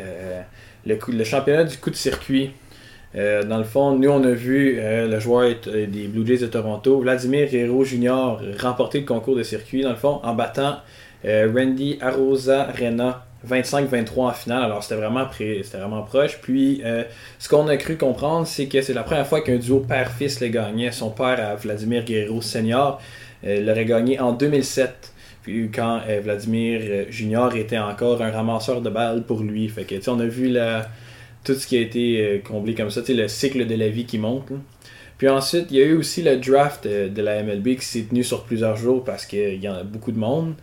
euh, 0.86 0.96
le, 1.08 1.24
championnat 1.24 1.64
du 1.64 1.76
coup 1.76 1.90
de 1.90 1.96
circuit. 1.96 2.52
dans 3.14 3.58
le 3.58 3.64
fond, 3.64 3.96
nous, 3.98 4.08
on 4.08 4.24
a 4.24 4.30
vu 4.30 4.76
le 4.80 5.20
joueur 5.20 5.54
des 5.66 6.08
Blue 6.08 6.26
Jays 6.26 6.38
de 6.38 6.46
Toronto, 6.46 7.00
Vladimir 7.00 7.52
Hero 7.52 7.84
Jr., 7.84 8.38
remporter 8.58 9.00
le 9.00 9.06
concours 9.06 9.36
de 9.36 9.42
circuit, 9.42 9.82
dans 9.82 9.90
le 9.90 9.96
fond, 9.96 10.20
en 10.22 10.34
battant 10.34 10.78
Randy 11.24 11.98
Arosa 12.00 12.68
Rena 12.78 13.24
25-23 13.48 14.20
en 14.20 14.32
finale. 14.32 14.64
Alors, 14.64 14.82
c'était 14.82 14.96
vraiment, 14.96 15.26
vraiment 15.72 16.02
proche. 16.02 16.38
Puis, 16.42 16.82
ce 17.38 17.48
qu'on 17.48 17.68
a 17.68 17.76
cru 17.76 17.96
comprendre, 17.96 18.46
c'est 18.46 18.66
que 18.66 18.82
c'est 18.82 18.94
la 18.94 19.04
première 19.04 19.26
fois 19.26 19.42
qu'un 19.42 19.56
duo 19.56 19.80
père-fils 19.80 20.40
le 20.40 20.48
gagnait. 20.48 20.90
Son 20.90 21.10
père, 21.10 21.56
Vladimir 21.56 22.04
Guerrero 22.04 22.42
Senior, 22.42 23.00
l'aurait 23.44 23.84
gagné 23.84 24.18
en 24.18 24.32
2007. 24.32 25.13
Puis 25.44 25.68
quand 25.72 26.00
euh, 26.08 26.20
Vladimir 26.20 26.80
euh, 26.82 27.04
Junior 27.10 27.54
était 27.54 27.78
encore 27.78 28.22
un 28.22 28.30
ramasseur 28.30 28.80
de 28.80 28.88
balles 28.88 29.24
pour 29.24 29.42
lui. 29.42 29.68
Fait 29.68 29.84
que, 29.84 29.94
on 30.10 30.18
a 30.18 30.24
vu 30.24 30.56
tout 31.44 31.54
ce 31.54 31.66
qui 31.66 31.76
a 31.76 31.80
été 31.80 32.20
euh, 32.20 32.38
comblé 32.38 32.74
comme 32.74 32.90
ça, 32.90 33.02
le 33.06 33.28
cycle 33.28 33.66
de 33.66 33.74
la 33.74 33.88
vie 33.88 34.06
qui 34.06 34.18
monte. 34.18 34.48
Puis 35.18 35.28
ensuite, 35.28 35.66
il 35.70 35.76
y 35.76 35.82
a 35.82 35.84
eu 35.84 35.96
aussi 35.96 36.22
le 36.22 36.38
draft 36.38 36.88
de 36.88 37.22
la 37.22 37.42
MLB 37.42 37.76
qui 37.76 37.84
s'est 37.84 38.06
tenu 38.08 38.24
sur 38.24 38.44
plusieurs 38.44 38.76
jours 38.76 39.04
parce 39.04 39.26
qu'il 39.26 39.62
y 39.62 39.68
en 39.68 39.74
a 39.74 39.84
beaucoup 39.84 40.10
de 40.10 40.18
monde. 40.18 40.54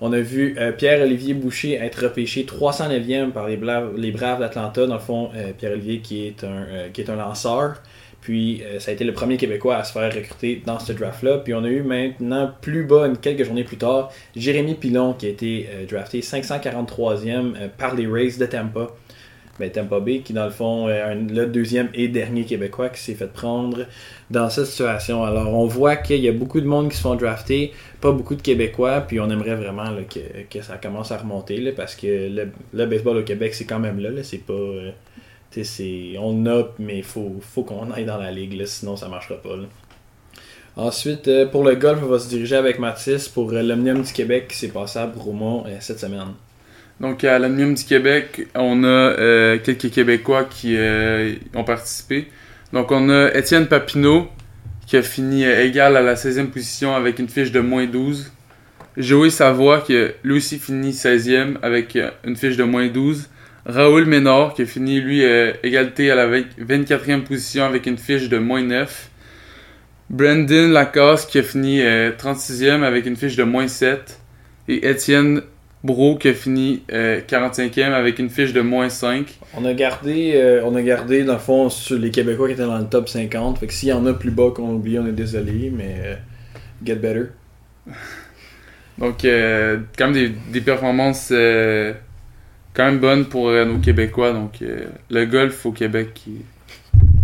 On 0.00 0.12
a 0.12 0.20
vu 0.20 0.58
Pierre-Olivier 0.76 1.32
Boucher 1.32 1.74
être 1.74 2.02
repêché 2.02 2.44
309e 2.44 3.30
par 3.30 3.48
les, 3.48 3.58
les 3.96 4.10
Braves 4.10 4.40
d'Atlanta. 4.40 4.86
Dans 4.86 4.94
le 4.94 5.00
fond, 5.00 5.30
Pierre-Olivier 5.56 6.00
qui, 6.00 6.26
est 6.26 6.44
un, 6.44 6.90
qui 6.92 7.00
est 7.00 7.08
un 7.08 7.16
lanceur. 7.16 7.80
Puis 8.24 8.62
euh, 8.62 8.80
ça 8.80 8.90
a 8.90 8.94
été 8.94 9.04
le 9.04 9.12
premier 9.12 9.36
Québécois 9.36 9.76
à 9.76 9.84
se 9.84 9.92
faire 9.92 10.12
recruter 10.12 10.62
dans 10.64 10.78
ce 10.78 10.94
draft-là. 10.94 11.38
Puis 11.38 11.52
on 11.52 11.62
a 11.62 11.68
eu 11.68 11.82
maintenant 11.82 12.50
plus 12.62 12.84
bas, 12.84 13.06
quelques 13.20 13.44
journées 13.44 13.64
plus 13.64 13.76
tard, 13.76 14.10
Jérémy 14.34 14.74
Pilon 14.74 15.12
qui 15.12 15.26
a 15.26 15.28
été 15.28 15.68
euh, 15.70 15.84
drafté 15.84 16.20
543e 16.20 17.54
euh, 17.54 17.68
par 17.76 17.94
les 17.94 18.06
Rays 18.06 18.38
de 18.38 18.46
Tampa. 18.46 18.88
ben, 19.58 19.70
Tampa 19.70 20.00
Bay, 20.00 20.20
qui 20.20 20.32
dans 20.32 20.46
le 20.46 20.50
fond 20.50 20.88
est 20.88 21.14
le 21.14 21.44
deuxième 21.44 21.90
et 21.92 22.08
dernier 22.08 22.44
Québécois 22.44 22.88
qui 22.88 23.00
s'est 23.02 23.12
fait 23.12 23.30
prendre 23.30 23.84
dans 24.30 24.48
cette 24.48 24.66
situation. 24.66 25.22
Alors 25.22 25.52
on 25.52 25.66
voit 25.66 25.96
qu'il 25.96 26.20
y 26.20 26.28
a 26.28 26.32
beaucoup 26.32 26.62
de 26.62 26.66
monde 26.66 26.88
qui 26.88 26.96
se 26.96 27.02
font 27.02 27.16
drafter, 27.16 27.74
pas 28.00 28.10
beaucoup 28.10 28.36
de 28.36 28.42
Québécois, 28.42 29.02
puis 29.02 29.20
on 29.20 29.28
aimerait 29.28 29.56
vraiment 29.56 29.90
que, 30.08 30.62
ça 30.62 30.78
commence 30.78 31.12
à 31.12 31.18
remonter 31.18 31.72
parce 31.72 31.94
que 31.94 32.50
le, 32.72 32.86
baseball 32.86 33.18
au 33.18 33.22
Québec 33.22 33.52
c'est 33.52 33.66
quand 33.66 33.80
même 33.80 34.00
là 34.00 34.08
c'est 34.22 34.38
pas. 34.38 34.54
On 36.18 36.46
a, 36.46 36.64
mais 36.78 36.98
il 36.98 37.04
faut, 37.04 37.40
qu'on 37.62 37.90
aille 37.90 38.04
dans 38.04 38.18
la 38.18 38.30
ligue, 38.30 38.54
là, 38.54 38.66
sinon 38.66 38.96
ça 38.96 39.08
marchera 39.08 39.36
pas. 39.36 39.56
Ensuite, 40.76 41.28
euh, 41.28 41.46
pour 41.46 41.62
le 41.62 41.76
golf, 41.76 42.00
on 42.02 42.08
va 42.08 42.18
se 42.18 42.28
diriger 42.28 42.56
avec 42.56 42.80
Mathis 42.80 43.28
pour 43.28 43.52
euh, 43.52 43.94
du 44.02 44.12
Québec 44.12 44.48
qui 44.48 44.56
s'est 44.56 44.68
passé 44.68 44.98
à 44.98 45.06
Bromont 45.06 45.64
euh, 45.66 45.76
cette 45.78 46.00
semaine. 46.00 46.34
Donc 47.00 47.22
à 47.22 47.38
l'Omnium 47.38 47.74
du 47.74 47.84
Québec, 47.84 48.48
on 48.56 48.82
a 48.82 48.86
euh, 48.86 49.58
quelques 49.62 49.90
Québécois 49.90 50.44
qui 50.44 50.76
ont 51.54 51.64
participé. 51.64 52.28
Donc 52.72 52.90
on 52.90 53.08
a 53.08 53.32
Étienne 53.34 53.66
Papineau 53.66 54.28
qui 54.86 54.96
a 54.96 55.02
fini 55.02 55.44
égal 55.44 55.96
à 55.96 56.02
la 56.02 56.14
16e 56.14 56.46
position 56.46 56.94
avec 56.94 57.18
une 57.18 57.28
fiche 57.28 57.52
de 57.52 57.60
moins 57.60 57.86
12. 57.86 58.32
Joey 58.96 59.30
Savoie 59.30 59.80
qui 59.80 59.96
a 59.96 60.08
lui 60.22 60.36
aussi 60.36 60.58
fini 60.58 60.90
16e 60.90 61.56
avec 61.62 61.98
une 62.24 62.36
fiche 62.36 62.56
de 62.56 62.64
moins 62.64 62.88
12. 62.88 63.28
Raoul 63.66 64.04
Ménard 64.06 64.54
qui 64.54 64.62
a 64.62 64.66
fini 64.66 65.00
lui 65.00 65.24
euh, 65.24 65.52
égalité 65.62 66.10
à 66.10 66.14
la 66.14 66.26
20 66.26 66.42
24e 66.60 67.22
position 67.22 67.64
avec 67.64 67.86
une 67.86 67.98
fiche 67.98 68.28
de 68.28 68.38
moins 68.38 68.62
9. 68.62 69.10
Brandon 70.10 70.68
Lacasse 70.68 71.26
qui 71.26 71.38
a 71.38 71.42
fini 71.42 71.80
euh, 71.80 72.12
36e 72.12 72.82
avec 72.82 73.06
une 73.06 73.16
fiche 73.16 73.36
de 73.36 73.44
moins 73.44 73.68
7. 73.68 74.20
Et 74.68 74.88
Étienne 74.88 75.42
Bro 75.84 76.16
qui 76.16 76.28
a 76.28 76.34
fini 76.34 76.82
euh, 76.92 77.20
45e 77.20 77.92
avec 77.92 78.18
une 78.18 78.30
fiche 78.30 78.54
de 78.54 78.62
moins 78.62 78.88
5. 78.88 79.38
On 79.54 79.66
a 79.66 79.74
gardé, 79.74 80.32
euh, 80.34 80.62
on 80.64 80.74
a 80.76 80.82
gardé 80.82 81.24
dans 81.24 81.34
le 81.34 81.38
fond 81.38 81.68
sur 81.68 81.98
les 81.98 82.10
Québécois 82.10 82.48
qui 82.48 82.54
étaient 82.54 82.62
dans 82.62 82.78
le 82.78 82.86
top 82.86 83.06
50. 83.08 83.58
Fait 83.58 83.66
que 83.66 83.72
s'il 83.72 83.90
y 83.90 83.92
en 83.92 84.06
a 84.06 84.14
plus 84.14 84.30
bas 84.30 84.50
qu'on 84.54 84.70
a 84.70 84.72
oublié, 84.72 84.98
on 84.98 85.06
est 85.06 85.12
désolé, 85.12 85.70
mais 85.74 85.96
euh, 86.02 86.14
get 86.82 86.96
better. 86.96 87.26
Donc, 88.98 89.24
euh, 89.24 89.78
quand 89.98 90.06
même 90.06 90.14
des, 90.14 90.32
des 90.52 90.60
performances 90.62 91.30
euh, 91.32 91.92
quand 92.74 92.84
même 92.84 92.98
bonnes 92.98 93.26
pour 93.26 93.48
euh, 93.48 93.64
nos 93.64 93.78
Québécois. 93.78 94.32
Donc, 94.32 94.60
euh, 94.62 94.86
le 95.10 95.24
golf 95.24 95.64
au 95.64 95.72
Québec 95.72 96.10
qui, 96.14 96.42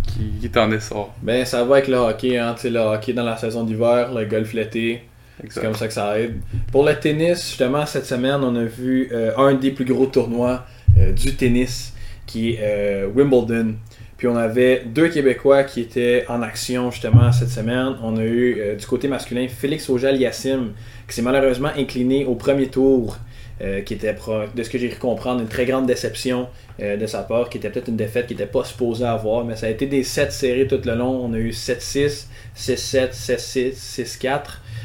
qui, 0.06 0.40
qui 0.40 0.46
est 0.46 0.56
en 0.56 0.70
essor. 0.72 1.14
Ben 1.22 1.44
ça 1.44 1.64
va 1.64 1.76
avec 1.76 1.88
le 1.88 1.96
hockey, 1.96 2.38
hein, 2.38 2.54
tu 2.54 2.62
sais, 2.62 2.70
le 2.70 2.80
hockey 2.80 3.12
dans 3.12 3.24
la 3.24 3.36
saison 3.36 3.64
d'hiver, 3.64 4.12
le 4.14 4.24
golf 4.24 4.52
l'été. 4.52 5.02
C'est 5.48 5.62
comme 5.62 5.74
ça 5.74 5.86
que 5.86 5.94
ça 5.94 6.18
aide. 6.20 6.34
Pour 6.70 6.84
le 6.84 6.94
tennis, 6.94 7.48
justement, 7.48 7.86
cette 7.86 8.04
semaine, 8.04 8.40
on 8.42 8.54
a 8.56 8.64
vu 8.64 9.08
euh, 9.10 9.32
un 9.38 9.54
des 9.54 9.70
plus 9.70 9.86
gros 9.86 10.04
tournois 10.04 10.66
euh, 10.98 11.12
du 11.12 11.34
tennis, 11.34 11.94
qui 12.26 12.56
est 12.56 13.06
Wimbledon. 13.06 13.74
Puis 14.20 14.28
on 14.28 14.36
avait 14.36 14.82
deux 14.84 15.08
Québécois 15.08 15.64
qui 15.64 15.80
étaient 15.80 16.26
en 16.28 16.42
action 16.42 16.90
justement 16.90 17.32
cette 17.32 17.48
semaine. 17.48 17.94
On 18.02 18.18
a 18.18 18.22
eu 18.22 18.58
euh, 18.60 18.76
du 18.76 18.84
côté 18.84 19.08
masculin 19.08 19.46
Félix 19.48 19.88
Auger-Aliassime, 19.88 20.72
qui 21.08 21.14
s'est 21.14 21.22
malheureusement 21.22 21.70
incliné 21.74 22.26
au 22.26 22.34
premier 22.34 22.66
tour, 22.66 23.16
euh, 23.62 23.82
qui 23.82 23.94
était, 23.94 24.14
de 24.54 24.62
ce 24.62 24.70
que 24.70 24.78
j'ai 24.78 24.88
cru 24.88 24.98
comprendre, 24.98 25.42
une 25.42 25.48
très 25.48 25.66
grande 25.66 25.86
déception 25.86 26.48
euh, 26.80 26.96
de 26.96 27.06
sa 27.06 27.22
part, 27.22 27.50
qui 27.50 27.58
était 27.58 27.68
peut-être 27.68 27.88
une 27.88 27.96
défaite 27.96 28.26
qu'il 28.26 28.38
n'était 28.38 28.50
pas 28.50 28.64
supposé 28.64 29.04
avoir. 29.04 29.44
Mais 29.44 29.54
ça 29.54 29.66
a 29.66 29.68
été 29.68 29.86
des 29.86 30.02
7 30.02 30.32
séries 30.32 30.66
tout 30.66 30.80
le 30.82 30.94
long. 30.94 31.24
On 31.24 31.32
a 31.34 31.36
eu 31.36 31.50
7-6, 31.50 32.26
6-7, 32.56 33.12
7-6, 33.12 33.74
6-4. 34.18 34.40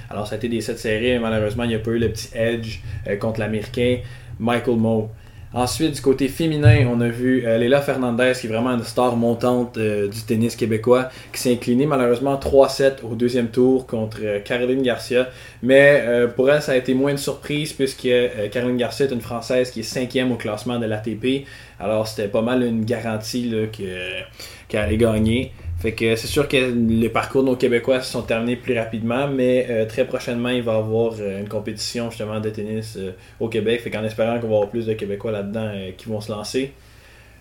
Alors, 0.10 0.28
ça 0.28 0.36
a 0.36 0.38
été 0.38 0.50
des 0.50 0.60
7 0.60 0.78
séries, 0.78 1.20
malheureusement, 1.20 1.64
il 1.64 1.70
n'y 1.70 1.76
a 1.76 1.80
pas 1.80 1.92
eu 1.92 2.00
le 2.00 2.10
petit 2.10 2.30
edge 2.36 2.82
euh, 3.08 3.16
contre 3.16 3.40
l'Américain 3.40 4.00
Michael 4.40 4.76
Moe. 4.76 5.10
Ensuite, 5.56 5.96
du 5.96 6.02
côté 6.02 6.28
féminin, 6.28 6.86
on 6.92 7.00
a 7.00 7.08
vu 7.08 7.46
euh, 7.48 7.58
Leila 7.58 7.80
Fernandez, 7.80 8.34
qui 8.38 8.48
est 8.48 8.50
vraiment 8.50 8.72
une 8.72 8.84
star 8.84 9.16
montante 9.16 9.78
euh, 9.78 10.10
du 10.10 10.20
tennis 10.24 10.54
québécois, 10.58 11.08
qui 11.32 11.40
s'est 11.40 11.54
inclinée 11.54 11.86
malheureusement 11.86 12.36
3-7 12.36 13.06
au 13.10 13.16
deuxième 13.16 13.48
tour 13.48 13.88
contre 13.88 14.18
euh, 14.22 14.42
Caroline 14.42 14.82
Garcia. 14.82 15.30
Mais 15.64 16.04
pour 16.36 16.52
elle, 16.52 16.62
ça 16.62 16.74
a 16.74 16.76
été 16.76 16.94
moins 16.94 17.14
de 17.14 17.20
surprise, 17.20 17.72
puisque 17.72 18.10
Caroline 18.52 18.76
Garcia 18.76 19.06
est 19.06 19.14
une 19.14 19.22
Française 19.22 19.72
qui 19.72 19.80
est 19.80 19.84
cinquième 19.84 20.34
au 20.34 20.36
classement 20.36 20.78
de 20.78 20.86
l'ATP. 20.86 21.48
Alors, 21.80 22.06
c'était 22.06 22.28
pas 22.28 22.42
mal 22.42 22.62
une 22.62 22.84
garantie 22.84 23.56
qu'elle 23.72 24.82
allait 24.82 24.98
gagner. 24.98 25.54
C'est 25.98 26.18
sûr 26.18 26.48
que 26.48 26.58
les 26.58 27.10
parcours 27.10 27.44
de 27.44 27.50
nos 27.50 27.56
Québécois 27.56 28.02
se 28.02 28.12
sont 28.12 28.24
terminés 28.24 28.56
plus 28.56 28.78
rapidement, 28.78 29.28
mais 29.28 29.68
euh, 29.70 29.86
très 29.86 30.06
prochainement, 30.06 30.50
il 30.50 30.64
va 30.64 30.74
y 30.74 30.78
avoir 30.78 31.14
euh, 31.20 31.40
une 31.40 31.48
compétition 31.48 32.10
justement 32.10 32.40
de 32.40 32.50
tennis 32.50 32.96
euh, 32.98 33.12
au 33.40 33.50
Québec. 33.50 33.82
Fait 33.82 33.92
qu'en 33.92 34.04
espérant 34.04 34.40
qu'on 34.40 34.48
va 34.48 34.56
avoir 34.56 34.70
plus 34.70 34.88
de 34.88 34.94
Québécois 34.94 35.32
là-dedans 35.32 35.72
qui 35.96 36.10
vont 36.10 36.22
se 36.22 36.32
lancer. 36.32 36.74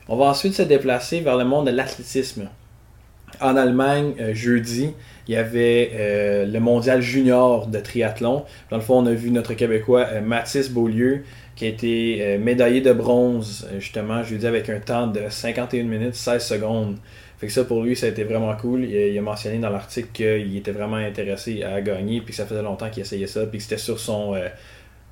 On 0.09 0.17
va 0.17 0.27
ensuite 0.27 0.53
se 0.53 0.63
déplacer 0.63 1.21
vers 1.21 1.39
le 1.39 1.45
monde 1.45 1.67
de 1.67 1.71
l'athlétisme. 1.71 2.49
En 3.41 3.57
Allemagne, 3.57 4.15
jeudi, 4.33 4.91
il 5.27 5.35
y 5.35 5.37
avait 5.37 6.45
le 6.47 6.59
mondial 6.61 7.01
junior 7.01 7.67
de 7.67 7.81
triathlon. 7.81 8.45
Dans 8.71 8.77
le 8.77 8.83
fond, 8.83 8.99
on 8.99 9.07
a 9.07 9.13
vu 9.13 9.31
notre 9.31 9.55
Québécois 9.55 10.21
Mathis 10.21 10.71
Beaulieu 10.71 11.25
qui 11.57 11.65
a 11.65 11.69
été 11.69 12.39
médaillé 12.39 12.81
de 12.81 12.93
bronze, 12.93 13.69
justement, 13.79 14.23
jeudi, 14.23 14.47
avec 14.47 14.69
un 14.69 14.79
temps 14.79 15.09
de 15.09 15.23
51 15.29 15.83
minutes 15.83 16.15
16 16.15 16.47
secondes. 16.47 16.99
Fait 17.39 17.47
que 17.47 17.53
ça, 17.53 17.65
pour 17.65 17.83
lui, 17.83 17.97
ça 17.97 18.07
a 18.07 18.09
été 18.11 18.25
vraiment 18.25 18.55
cool. 18.57 18.85
Il 18.85 19.19
a, 19.19 19.23
mentionné 19.23 19.59
dans 19.59 19.71
l'article 19.71 20.09
qu'il 20.13 20.57
était 20.57 20.73
vraiment 20.73 20.97
intéressé 20.97 21.63
à 21.63 21.81
gagner, 21.81 22.21
puis 22.21 22.31
que 22.31 22.37
ça 22.37 22.47
faisait 22.47 22.63
longtemps 22.63 22.91
qu'il 22.91 23.03
essayait 23.03 23.27
ça, 23.27 23.47
puis 23.47 23.59
que 23.59 23.65
c'était 23.65 23.79
sur 23.79 23.99
son... 23.99 24.35
euh, 24.35 24.49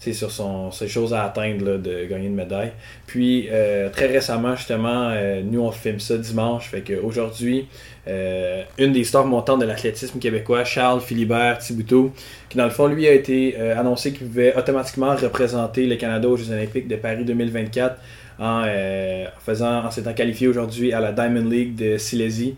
tu 0.03 0.13
sais, 0.13 0.19
sur 0.19 0.33
son, 0.33 0.73
ses 0.73 0.89
choses 0.89 1.15
à 1.15 1.23
atteindre 1.23 1.65
là, 1.65 1.79
de 1.79 2.07
gagner 2.07 2.27
une 2.27 2.35
médaille. 2.35 2.73
Puis 3.07 3.49
euh, 3.53 3.89
très 3.89 4.07
récemment, 4.07 4.57
justement, 4.57 5.11
euh, 5.11 5.43
nous 5.45 5.61
on 5.61 5.71
filme 5.71 6.01
ça 6.01 6.19
dimanche. 6.19 6.71
Fait 6.71 6.81
qu'aujourd'hui, 6.81 7.69
euh, 8.09 8.65
une 8.79 8.93
des 8.93 9.05
stars 9.05 9.27
montantes 9.27 9.61
de 9.61 9.65
l'athlétisme 9.65 10.19
québécois, 10.19 10.65
Charles 10.65 11.01
Philibert 11.01 11.59
Thibouteau, 11.59 12.13
qui 12.49 12.59
dans 12.59 12.65
le 12.65 12.71
fond, 12.71 12.89
lui, 12.89 13.07
a 13.07 13.13
été 13.13 13.55
euh, 13.57 13.79
annoncé 13.79 14.13
qu'il 14.13 14.27
pouvait 14.27 14.57
automatiquement 14.57 15.15
représenter 15.15 15.87
le 15.87 15.95
Canada 15.95 16.29
aux 16.29 16.37
Jeux 16.37 16.53
Olympiques 16.53 16.89
de 16.89 16.97
Paris 16.97 17.25
2024 17.25 17.97
en, 18.43 18.65
euh, 18.67 19.27
en 19.49 19.91
s'étant 19.91 20.15
qualifié 20.15 20.49
aujourd'hui 20.49 20.93
à 20.93 21.01
la 21.01 21.13
Diamond 21.13 21.49
League 21.49 21.77
de 21.77 21.97
Silésie. 21.97 22.57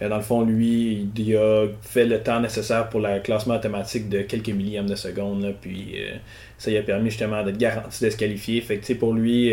Euh, 0.00 0.08
Dans 0.08 0.16
le 0.16 0.22
fond, 0.22 0.42
lui, 0.42 1.08
il 1.16 1.36
a 1.36 1.66
fait 1.82 2.06
le 2.06 2.20
temps 2.22 2.40
nécessaire 2.40 2.88
pour 2.88 3.00
le 3.00 3.20
classement 3.20 3.56
automatique 3.56 4.08
de 4.08 4.22
quelques 4.22 4.50
millièmes 4.50 4.88
de 4.88 4.94
seconde. 4.94 5.54
puis 5.60 5.94
euh, 5.96 6.16
ça 6.56 6.70
lui 6.70 6.78
a 6.78 6.82
permis 6.82 7.10
justement 7.10 7.42
d'être 7.42 7.58
garanti 7.58 8.04
de 8.04 8.10
se 8.10 8.16
qualifier. 8.16 8.60
Fait 8.60 8.78
que, 8.78 8.92
pour 8.94 9.12
lui, 9.12 9.52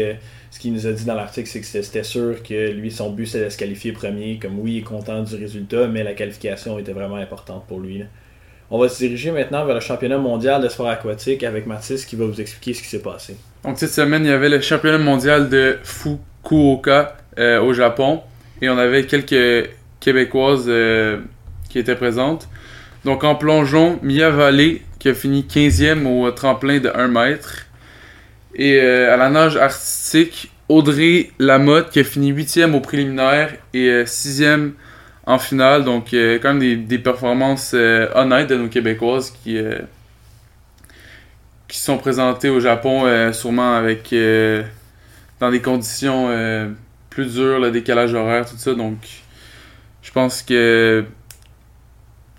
ce 0.52 0.60
qu'il 0.60 0.72
nous 0.74 0.86
a 0.88 0.92
dit 0.92 1.04
dans 1.06 1.16
l'article, 1.16 1.50
c'est 1.50 1.62
que 1.62 1.66
c'était 1.66 2.04
sûr 2.04 2.44
que 2.44 2.72
lui, 2.72 2.92
son 2.92 3.12
but, 3.12 3.26
c'était 3.26 3.46
de 3.46 3.50
se 3.50 3.58
qualifier 3.58 3.92
premier. 3.92 4.38
Comme 4.40 4.60
oui, 4.60 4.74
il 4.74 4.78
est 4.80 4.82
content 4.82 5.24
du 5.24 5.36
résultat, 5.36 5.88
mais 5.88 6.04
la 6.04 6.14
qualification 6.14 6.78
était 6.80 6.94
vraiment 6.94 7.16
importante 7.16 7.66
pour 7.68 7.80
lui. 7.80 8.04
On 8.74 8.80
va 8.80 8.88
se 8.88 9.00
diriger 9.00 9.32
maintenant 9.32 9.66
vers 9.66 9.76
le 9.76 9.82
championnat 9.82 10.18
mondial 10.18 10.64
de 10.64 10.70
sport 10.70 10.88
aquatique 10.88 11.44
avec 11.44 11.68
Mathis 11.68 12.06
qui 12.06 12.16
va 12.16 12.26
vous 12.26 12.40
expliquer 12.40 12.74
ce 12.74 12.82
qui 12.82 12.88
s'est 12.88 13.02
passé. 13.02 13.36
Donc 13.66 13.78
cette 13.78 13.92
semaine, 13.92 14.24
il 14.24 14.30
y 14.30 14.34
avait 14.34 14.48
le 14.48 14.62
championnat 14.62 14.98
mondial 14.98 15.50
de 15.50 15.78
Fukuoka 15.84 17.18
euh, 17.38 17.62
au 17.62 17.74
Japon 17.74 18.22
et 18.62 18.70
on 18.70 18.78
avait 18.78 19.06
quelques 19.06 19.70
Québécoises 20.00 20.66
euh, 20.70 21.20
qui 21.70 21.80
étaient 21.80 21.98
présentes. 21.98 22.48
Donc 23.04 23.26
en 23.26 23.36
plongeon, 23.36 24.00
Mia 24.04 24.30
Vallée 24.30 24.84
qui 25.00 25.10
a 25.10 25.14
fini 25.14 25.46
15e 25.50 26.06
au 26.06 26.32
tremplin 26.32 26.80
de 26.80 26.90
1 26.94 27.10
mètre. 27.10 27.66
Et 28.56 28.80
euh, 28.80 29.14
à 29.14 29.18
la 29.18 29.30
nage 29.30 29.58
artistique, 29.58 30.50
Audrey 30.70 31.32
Lamotte 31.40 31.90
qui 31.90 32.00
a 32.00 32.06
fini 32.06 32.32
8e 32.32 32.74
au 32.74 32.80
préliminaire 32.80 33.54
et 33.74 33.90
euh, 33.90 34.06
6e 34.06 34.72
en 35.26 35.40
finale. 35.40 35.84
Donc 35.84 36.14
euh, 36.14 36.40
quand 36.42 36.54
même 36.54 36.86
des, 36.86 37.00
performances 37.00 37.72
euh, 37.74 38.08
honnêtes 38.16 38.50
de 38.50 38.56
nos 38.56 38.68
Québécoises 38.68 39.32
qui, 39.44 39.58
euh, 39.58 39.80
qui 41.68 41.80
sont 41.80 41.98
présentées 41.98 42.50
au 42.50 42.60
Japon, 42.60 43.32
sûrement 43.34 43.76
avec 43.76 44.14
dans 45.40 45.52
des 45.52 45.62
conditions 45.62 46.30
plus 47.10 47.34
dures, 47.34 47.60
le 47.60 47.72
décalage 47.72 48.14
horaire, 48.14 48.46
tout 48.46 48.58
ça. 48.58 48.74
Donc 48.74 48.98
je 50.02 50.12
pense 50.12 50.44
que 50.44 51.06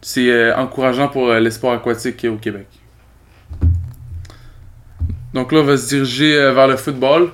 c'est 0.02 0.52
encourageant 0.52 1.08
pour 1.08 1.32
l'espoir 1.32 1.74
aquatique 1.74 2.26
au 2.28 2.36
Québec. 2.36 2.66
Donc 5.32 5.50
là, 5.52 5.60
on 5.60 5.64
va 5.64 5.78
se 5.78 5.88
diriger 5.88 6.34
vers 6.52 6.68
le 6.68 6.76
football. 6.76 7.30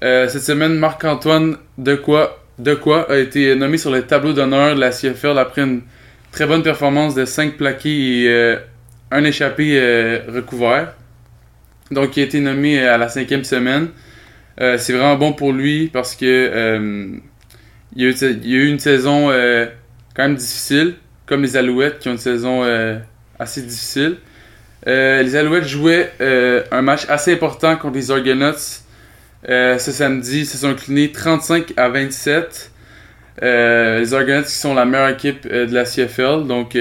Cette 0.00 0.42
semaine, 0.42 0.74
Marc-Antoine 0.74 1.56
Dequoy, 2.58 3.00
Dequoy 3.00 3.16
a 3.16 3.18
été 3.18 3.54
nommé 3.54 3.78
sur 3.78 3.90
le 3.90 4.02
tableau 4.02 4.32
d'honneur 4.32 4.74
de 4.74 4.80
la 4.80 4.90
CFL 4.90 5.38
après 5.38 5.62
une 5.62 5.82
très 6.32 6.46
bonne 6.46 6.62
performance 6.62 7.14
de 7.14 7.24
5 7.24 7.56
plaqués 7.56 8.24
et 8.24 8.28
euh, 8.28 8.56
un 9.10 9.24
échappé 9.24 9.78
euh, 9.78 10.20
recouvert. 10.28 10.94
Donc, 11.90 12.16
il 12.16 12.20
a 12.20 12.24
été 12.24 12.40
nommé 12.40 12.80
à 12.86 12.98
la 12.98 13.08
cinquième 13.08 13.44
semaine. 13.44 13.88
Euh, 14.60 14.76
c'est 14.76 14.92
vraiment 14.92 15.16
bon 15.16 15.32
pour 15.32 15.52
lui 15.52 15.88
parce 15.88 16.16
que 16.16 16.24
euh, 16.26 17.16
il, 17.94 18.02
y 18.04 18.06
a 18.06 18.58
eu, 18.58 18.68
une 18.68 18.80
saison 18.80 19.30
euh, 19.30 19.66
quand 20.14 20.24
même 20.24 20.34
difficile, 20.34 20.94
comme 21.26 21.42
les 21.42 21.56
Alouettes 21.56 22.00
qui 22.00 22.08
ont 22.08 22.12
une 22.12 22.18
saison 22.18 22.64
euh, 22.64 22.98
assez 23.38 23.62
difficile. 23.62 24.16
Euh, 24.86 25.22
les 25.22 25.36
Alouettes 25.36 25.66
jouaient 25.66 26.12
euh, 26.20 26.62
un 26.70 26.82
match 26.82 27.06
assez 27.08 27.32
important 27.32 27.76
contre 27.76 27.94
les 27.94 28.10
Argonauts 28.10 28.82
ce 29.46 29.78
samedi, 29.78 30.46
se 30.46 30.58
sont 30.58 30.68
inclinés 30.68 31.12
35 31.12 31.72
à 31.76 31.88
27. 31.88 32.72
les 33.40 34.14
Argonauts 34.14 34.42
qui 34.42 34.50
sont 34.50 34.74
la 34.74 34.84
meilleure 34.84 35.10
équipe 35.10 35.46
de 35.46 35.72
la 35.72 35.84
CFL. 35.84 36.46
Donc, 36.46 36.76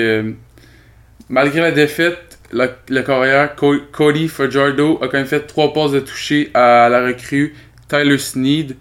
malgré 1.30 1.62
la 1.62 1.72
défaite, 1.72 2.40
le, 2.52 2.70
le 2.90 3.02
carrière 3.02 3.56
Cody 3.56 4.28
Fajardo 4.28 5.00
a 5.02 5.08
quand 5.08 5.18
même 5.18 5.26
fait 5.26 5.42
trois 5.42 5.74
passes 5.74 5.92
de 5.92 6.00
toucher 6.00 6.50
à 6.54 6.90
la 6.90 7.06
recrue 7.06 7.56
Tyler 7.88 8.18
Sneed. 8.18 8.76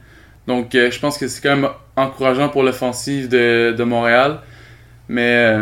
Donc, 0.46 0.70
je 0.72 0.98
pense 0.98 1.18
que 1.18 1.28
c'est 1.28 1.42
quand 1.42 1.56
même 1.56 1.68
encourageant 1.96 2.48
pour 2.48 2.62
l'offensive 2.62 3.28
de, 3.28 3.74
de, 3.76 3.84
Montréal. 3.84 4.40
Mais 5.08 5.56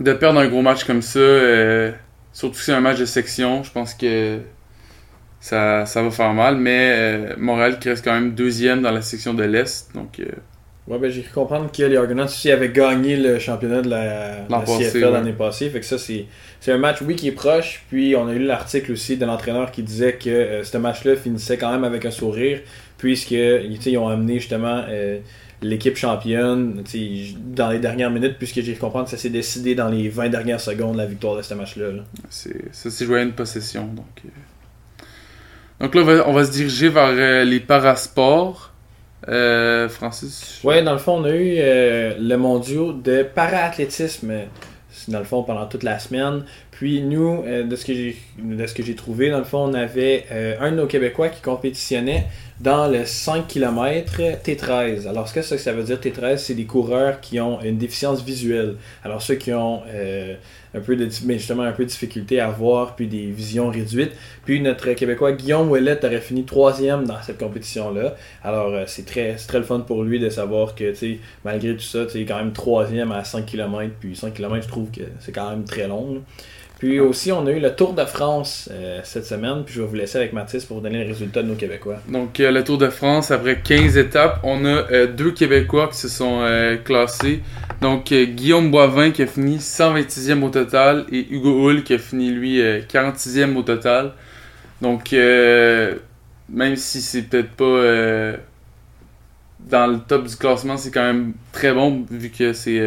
de 0.00 0.12
perdre 0.12 0.40
un 0.40 0.48
gros 0.48 0.62
match 0.62 0.84
comme 0.84 1.02
ça, 1.02 1.18
euh, 1.18 1.92
surtout 2.32 2.58
si 2.58 2.66
c'est 2.66 2.72
un 2.72 2.80
match 2.80 2.98
de 2.98 3.04
section, 3.04 3.62
je 3.62 3.70
pense 3.70 3.94
que 3.94 4.40
ça, 5.40 5.86
ça 5.86 6.02
va 6.02 6.10
faire 6.10 6.32
mal. 6.32 6.56
Mais 6.56 6.92
euh, 6.94 7.34
Montréal 7.38 7.78
qui 7.78 7.88
reste 7.88 8.04
quand 8.04 8.14
même 8.14 8.34
deuxième 8.34 8.82
dans 8.82 8.90
la 8.90 9.02
section 9.02 9.34
de 9.34 9.44
l'Est. 9.44 9.94
Donc, 9.94 10.20
euh, 10.20 10.24
Ouais, 10.88 11.00
ben 11.00 11.10
j'ai 11.10 11.22
cru 11.22 11.32
comprendre 11.32 11.68
que 11.72 11.82
les 11.82 11.96
Argonauts 11.96 12.26
aussi 12.26 12.48
avaient 12.48 12.68
gagné 12.68 13.16
le 13.16 13.40
championnat 13.40 13.82
de 13.82 13.90
la, 13.90 14.46
la 14.48 14.60
CFL 14.60 15.10
l'année 15.10 15.32
passée. 15.32 15.68
Fait 15.68 15.80
que 15.80 15.84
ça, 15.84 15.98
c'est, 15.98 16.26
c'est 16.60 16.70
un 16.70 16.78
match, 16.78 16.98
oui, 17.02 17.16
qui 17.16 17.26
est 17.26 17.32
proche. 17.32 17.84
Puis 17.88 18.14
on 18.14 18.28
a 18.28 18.32
eu 18.32 18.38
l'article 18.38 18.92
aussi 18.92 19.16
de 19.16 19.26
l'entraîneur 19.26 19.72
qui 19.72 19.82
disait 19.82 20.12
que 20.12 20.62
ce 20.62 20.78
match-là 20.78 21.16
finissait 21.16 21.56
quand 21.56 21.72
même 21.72 21.82
avec 21.82 22.04
un 22.04 22.12
sourire. 22.12 22.60
Puisque 22.98 23.32
ils 23.32 23.98
ont 23.98 24.08
amené 24.08 24.38
justement 24.38 24.84
l'équipe 25.62 25.96
championne 25.96 26.82
dans 27.54 27.70
les 27.70 27.78
dernières 27.78 28.10
minutes, 28.10 28.36
puisque 28.38 28.60
j'ai 28.60 28.74
compris 28.74 29.04
que 29.04 29.10
ça 29.10 29.16
s'est 29.16 29.30
décidé 29.30 29.74
dans 29.74 29.88
les 29.88 30.08
20 30.08 30.28
dernières 30.28 30.60
secondes 30.60 30.96
la 30.96 31.06
victoire 31.06 31.36
de 31.36 31.42
ce 31.42 31.54
match-là. 31.54 31.86
Ça 32.28 32.90
s'est 32.90 33.04
joué 33.04 33.20
à 33.20 33.22
une 33.22 33.32
possession. 33.32 33.86
Donc, 33.86 34.06
euh. 34.24 34.28
Donc 35.80 35.94
là, 35.94 36.24
on 36.26 36.32
va, 36.32 36.44
se 36.44 36.50
diriger 36.50 36.88
vers 36.88 37.08
euh, 37.08 37.44
les 37.44 37.60
parasports. 37.60 38.72
Euh, 39.28 39.88
Francis? 39.88 40.60
Ouais, 40.62 40.82
dans 40.82 40.92
le 40.92 40.98
fond, 40.98 41.20
on 41.20 41.24
a 41.24 41.30
eu 41.30 41.56
le 41.56 42.36
mondiaux 42.36 42.92
de 42.92 43.22
para-athlétisme 43.22 44.32
dans 45.08 45.18
le 45.18 45.24
fond 45.24 45.42
pendant 45.42 45.66
toute 45.66 45.82
la 45.82 45.98
semaine. 45.98 46.44
Puis 46.70 47.02
nous, 47.02 47.42
de 47.42 47.74
ce 47.74 47.84
que 47.84 47.94
j'ai 47.94 48.16
de 48.38 48.66
ce 48.66 48.74
que 48.74 48.82
j'ai 48.82 48.94
trouvé, 48.94 49.30
dans 49.30 49.38
le 49.38 49.44
fond, 49.44 49.58
on 49.58 49.74
avait 49.74 50.26
un 50.60 50.70
de 50.70 50.76
nos 50.76 50.86
Québécois 50.86 51.30
qui 51.30 51.40
compétitionnait 51.40 52.26
dans 52.60 52.88
le 52.88 53.04
5 53.04 53.46
km 53.46 54.20
T13. 54.42 55.06
Alors, 55.06 55.28
ce 55.28 55.34
que 55.34 55.42
ça, 55.42 55.72
veut 55.72 55.82
dire 55.82 55.98
T13, 55.98 56.38
c'est 56.38 56.54
des 56.54 56.64
coureurs 56.64 57.20
qui 57.20 57.38
ont 57.38 57.60
une 57.60 57.76
déficience 57.76 58.22
visuelle. 58.22 58.76
Alors, 59.04 59.20
ceux 59.20 59.34
qui 59.34 59.52
ont 59.52 59.82
euh, 59.88 60.34
un 60.74 60.80
peu 60.80 60.96
de 60.96 61.08
mais 61.24 61.38
justement 61.38 61.64
un 61.64 61.72
peu 61.72 61.84
de 61.84 61.88
difficulté 61.88 62.40
à 62.40 62.48
voir, 62.48 62.96
puis 62.96 63.06
des 63.06 63.26
visions 63.26 63.68
réduites. 63.68 64.12
Puis 64.44 64.60
notre 64.60 64.90
Québécois 64.92 65.32
Guillaume 65.32 65.70
Ouellet 65.70 66.04
aurait 66.04 66.20
fini 66.20 66.44
troisième 66.44 67.04
dans 67.04 67.20
cette 67.22 67.38
compétition-là. 67.38 68.14
Alors, 68.42 68.72
euh, 68.72 68.84
c'est 68.86 69.04
très, 69.04 69.36
très 69.36 69.58
le 69.58 69.64
fun 69.64 69.80
pour 69.80 70.02
lui 70.02 70.18
de 70.18 70.30
savoir 70.30 70.74
que, 70.74 70.94
malgré 71.44 71.74
tout 71.76 71.82
ça, 71.82 72.06
tu 72.06 72.24
quand 72.24 72.36
même 72.36 72.52
troisième 72.52 73.12
à 73.12 73.22
5 73.22 73.44
km. 73.44 73.92
Puis 74.00 74.16
5 74.16 74.32
km, 74.32 74.62
je 74.62 74.68
trouve 74.68 74.90
que 74.90 75.02
c'est 75.20 75.32
quand 75.32 75.50
même 75.50 75.64
très 75.64 75.88
long. 75.88 76.22
Puis 76.78 77.00
aussi, 77.00 77.32
on 77.32 77.46
a 77.46 77.52
eu 77.52 77.58
le 77.58 77.74
Tour 77.74 77.94
de 77.94 78.04
France 78.04 78.68
euh, 78.70 79.00
cette 79.02 79.24
semaine. 79.24 79.62
Puis 79.64 79.74
je 79.74 79.80
vais 79.80 79.86
vous 79.86 79.94
laisser 79.94 80.18
avec 80.18 80.34
Mathis 80.34 80.64
pour 80.66 80.76
vous 80.76 80.82
donner 80.82 80.98
les 80.98 81.06
résultats 81.06 81.42
de 81.42 81.48
nos 81.48 81.54
Québécois. 81.54 81.96
Donc, 82.08 82.38
euh, 82.38 82.50
le 82.50 82.62
Tour 82.64 82.76
de 82.76 82.90
France, 82.90 83.30
après 83.30 83.60
15 83.62 83.96
étapes, 83.96 84.40
on 84.42 84.62
a 84.66 84.68
euh, 84.68 85.06
deux 85.06 85.30
Québécois 85.30 85.88
qui 85.88 85.96
se 85.96 86.08
sont 86.08 86.46
classés. 86.84 87.40
Donc, 87.80 88.12
Guillaume 88.12 88.70
Boivin 88.70 89.10
qui 89.10 89.22
a 89.22 89.26
fini 89.26 89.56
126e 89.56 90.42
au 90.42 90.50
total 90.50 91.06
et 91.10 91.26
Hugo 91.30 91.66
Hull 91.66 91.82
qui 91.82 91.94
a 91.94 91.98
fini, 91.98 92.30
lui, 92.30 92.60
46e 92.60 93.56
au 93.56 93.62
total. 93.62 94.12
Donc, 94.82 95.12
même 95.12 96.76
si 96.76 97.00
c'est 97.00 97.22
peut-être 97.22 97.52
pas 97.52 98.38
dans 99.60 99.86
le 99.86 99.98
top 100.06 100.26
du 100.26 100.36
classement, 100.36 100.76
c'est 100.76 100.90
quand 100.90 101.04
même 101.04 101.32
très 101.52 101.72
bon 101.72 102.04
vu 102.10 102.30
que 102.30 102.52
c'est 102.52 102.80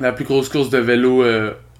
la 0.00 0.12
plus 0.12 0.24
grosse 0.24 0.48
course 0.48 0.70
de 0.70 0.78
vélo 0.78 1.24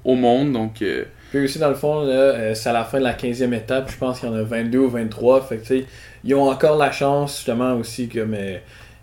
au 0.08 0.14
monde. 0.14 0.52
Donc, 0.52 0.80
euh, 0.80 1.04
Puis 1.30 1.44
aussi, 1.44 1.58
dans 1.58 1.68
le 1.68 1.74
fond, 1.74 2.02
euh, 2.02 2.54
c'est 2.54 2.70
à 2.70 2.72
la 2.72 2.84
fin 2.84 2.98
de 2.98 3.04
la 3.04 3.12
15e 3.12 3.52
étape. 3.52 3.90
Je 3.90 3.98
pense 3.98 4.20
qu'il 4.20 4.28
y 4.28 4.32
en 4.32 4.34
a 4.34 4.42
22 4.42 4.78
ou 4.78 4.88
23. 4.88 5.42
Fait 5.42 5.58
que, 5.58 5.84
ils 6.24 6.34
ont 6.34 6.48
encore 6.48 6.78
la 6.78 6.90
chance, 6.90 7.36
justement, 7.36 7.74
aussi, 7.74 8.08
que 8.08 8.20
mais, 8.20 8.62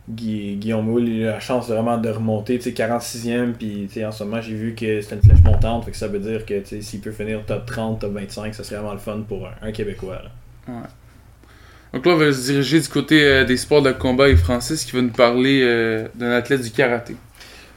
Guillaume 0.09 0.85
Moule 0.85 1.07
il 1.07 1.27
a 1.27 1.33
la 1.33 1.39
chance 1.39 1.67
vraiment 1.67 1.97
de 1.97 2.09
remonter. 2.09 2.57
46e. 2.57 3.53
Puis 3.53 4.03
en 4.03 4.11
ce 4.11 4.23
moment, 4.23 4.41
j'ai 4.41 4.55
vu 4.55 4.73
que 4.73 4.99
c'était 5.01 5.15
une 5.15 5.21
flèche 5.21 5.43
montante. 5.43 5.85
Fait 5.85 5.91
que 5.91 5.97
ça 5.97 6.07
veut 6.07 6.19
dire 6.19 6.45
que 6.45 6.63
s'il 6.81 7.01
peut 7.01 7.11
finir 7.11 7.45
top 7.45 7.65
30, 7.67 8.01
top 8.01 8.13
25, 8.13 8.55
ça 8.55 8.63
serait 8.63 8.77
vraiment 8.77 8.93
le 8.93 8.99
fun 8.99 9.23
pour 9.27 9.47
un, 9.61 9.71
Québécois. 9.71 10.21
Ouais. 10.67 10.73
Donc 11.93 12.05
là, 12.05 12.13
on 12.13 12.17
va 12.17 12.33
se 12.33 12.51
diriger 12.51 12.79
du 12.81 12.89
côté 12.89 13.23
euh, 13.23 13.45
des 13.45 13.57
sports 13.57 13.81
de 13.81 13.91
combat 13.91 14.27
et 14.27 14.35
Francis 14.35 14.83
qui 14.83 14.95
va 14.95 15.01
nous 15.01 15.11
parler 15.11 15.61
d'un 16.15 16.31
athlète 16.31 16.61
du 16.61 16.71
karaté. 16.71 17.15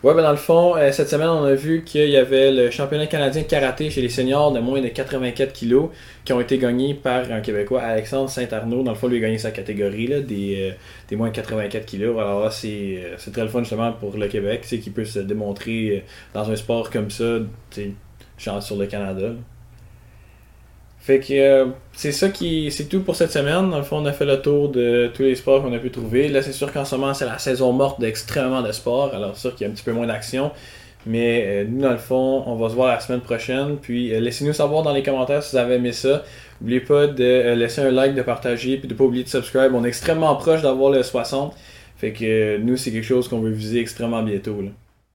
Ouais, 0.05 0.15
ben 0.15 0.23
dans 0.23 0.31
le 0.31 0.37
fond, 0.37 0.77
euh, 0.77 0.93
cette 0.93 1.09
semaine, 1.09 1.29
on 1.29 1.43
a 1.43 1.55
vu 1.55 1.83
qu'il 1.83 2.09
y 2.09 2.17
avait 2.17 2.53
le 2.53 2.71
championnat 2.71 3.09
canadien 3.09 3.43
de 3.43 3.49
karaté 3.49 3.91
chez 3.91 4.01
les 4.01 4.09
seniors 4.09 4.53
de 4.53 4.61
moins 4.61 4.81
de 4.81 4.87
84 4.87 5.53
kilos 5.53 5.91
qui 6.25 6.33
ont 6.33 6.41
été 6.41 6.57
gagnés 6.57 6.95
par 6.95 7.29
un 7.33 7.41
Québécois, 7.41 7.83
Alexandre 7.83 8.31
Saint-Arnaud. 8.31 8.85
Dans 8.85 8.93
le 8.93 8.97
fond, 8.97 9.09
lui 9.09 9.17
a 9.17 9.21
gagné 9.21 9.39
sa 9.39 9.51
catégorie 9.51 10.07
là, 10.07 10.21
des, 10.21 10.71
euh, 10.71 10.75
des 11.09 11.17
moins 11.17 11.31
de 11.31 11.35
84 11.35 11.85
kilos. 11.85 12.17
Alors 12.17 12.43
là, 12.43 12.51
euh, 12.65 13.15
c'est 13.19 13.33
très 13.33 13.43
le 13.43 13.49
fun 13.49 13.59
justement 13.61 13.91
pour 13.91 14.17
le 14.17 14.29
Québec, 14.29 14.61
qui 14.63 14.91
peut 14.91 15.05
se 15.05 15.19
démontrer 15.19 16.05
dans 16.33 16.49
un 16.49 16.55
sport 16.55 16.91
comme 16.91 17.11
ça, 17.11 17.39
genre 18.39 18.63
sur 18.63 18.77
le 18.77 18.87
Canada. 18.87 19.33
Fait 21.01 21.21
que 21.21 21.33
euh, 21.33 21.67
c'est 21.93 22.13
ça 22.13 22.29
qui. 22.29 22.71
C'est 22.71 22.85
tout 22.85 23.01
pour 23.01 23.17
cette 23.17 23.33
semaine. 23.33 23.71
Dans 23.71 23.79
le 23.79 23.83
fond, 23.83 23.99
on 23.99 24.07
a 24.07 24.13
fait 24.13 24.25
le 24.25 24.41
tour 24.43 24.69
de 24.69 25.11
tous 25.15 25.23
les 25.23 25.37
sports 25.37 25.63
qu'on 25.63 25.73
a 25.73 25.79
pu 25.79 25.91
trouver. 25.91 26.29
Là, 26.29 26.43
c'est 26.43 26.53
sûr 26.53 26.73
qu'en 26.73 26.85
ce 26.85 26.97
moment, 26.97 27.15
c'est 27.15 27.25
la 27.25 27.39
saison 27.39 27.73
morte 27.73 28.01
d'extrêmement 28.01 28.63
de 28.63 28.73
sports. 28.73 29.15
Alors, 29.15 29.31
c'est 29.35 29.43
sûr 29.43 29.55
qu'il 29.55 29.67
y 29.67 29.71
a 29.71 29.73
un 29.73 29.75
petit 29.75 29.85
peu 29.85 29.93
moins 29.93 30.07
d'action. 30.07 30.51
Mais 31.07 31.45
euh, 31.47 31.65
nous, 31.69 31.81
dans 31.81 31.93
le 31.93 31.99
fond, 31.99 32.43
on 32.47 32.57
va 32.57 32.69
se 32.69 32.75
voir 32.75 32.89
la 32.89 33.01
semaine 33.01 33.21
prochaine. 33.21 33.77
Puis, 33.81 34.13
euh, 34.13 34.21
laissez-nous 34.21 34.53
savoir 34.53 34.83
dans 34.83 34.93
les 34.93 35.03
commentaires 35.03 35.43
si 35.43 35.53
vous 35.53 35.63
avez 35.63 35.77
aimé 35.77 35.93
ça. 35.93 36.25
N'oubliez 36.61 36.81
pas 36.81 37.07
de 37.07 37.55
laisser 37.55 37.81
un 37.81 37.91
like, 37.91 38.15
de 38.15 38.23
partager, 38.23 38.77
puis 38.77 38.89
de 38.89 38.95
pas 38.95 39.05
oublier 39.05 39.25
de 39.25 39.29
subscribe. 39.29 39.73
On 39.75 39.85
est 39.85 39.89
extrêmement 39.89 40.35
proche 40.37 40.63
d'avoir 40.63 40.91
le 40.91 41.03
60. 41.03 41.55
Fait 41.97 42.13
que 42.13 42.59
nous, 42.59 42.77
c'est 42.77 42.91
quelque 42.91 43.07
chose 43.07 43.29
qu'on 43.29 43.41
veut 43.41 43.51
viser 43.51 43.81
extrêmement 43.81 44.23
bientôt. 44.23 44.61
Là. 44.61 44.71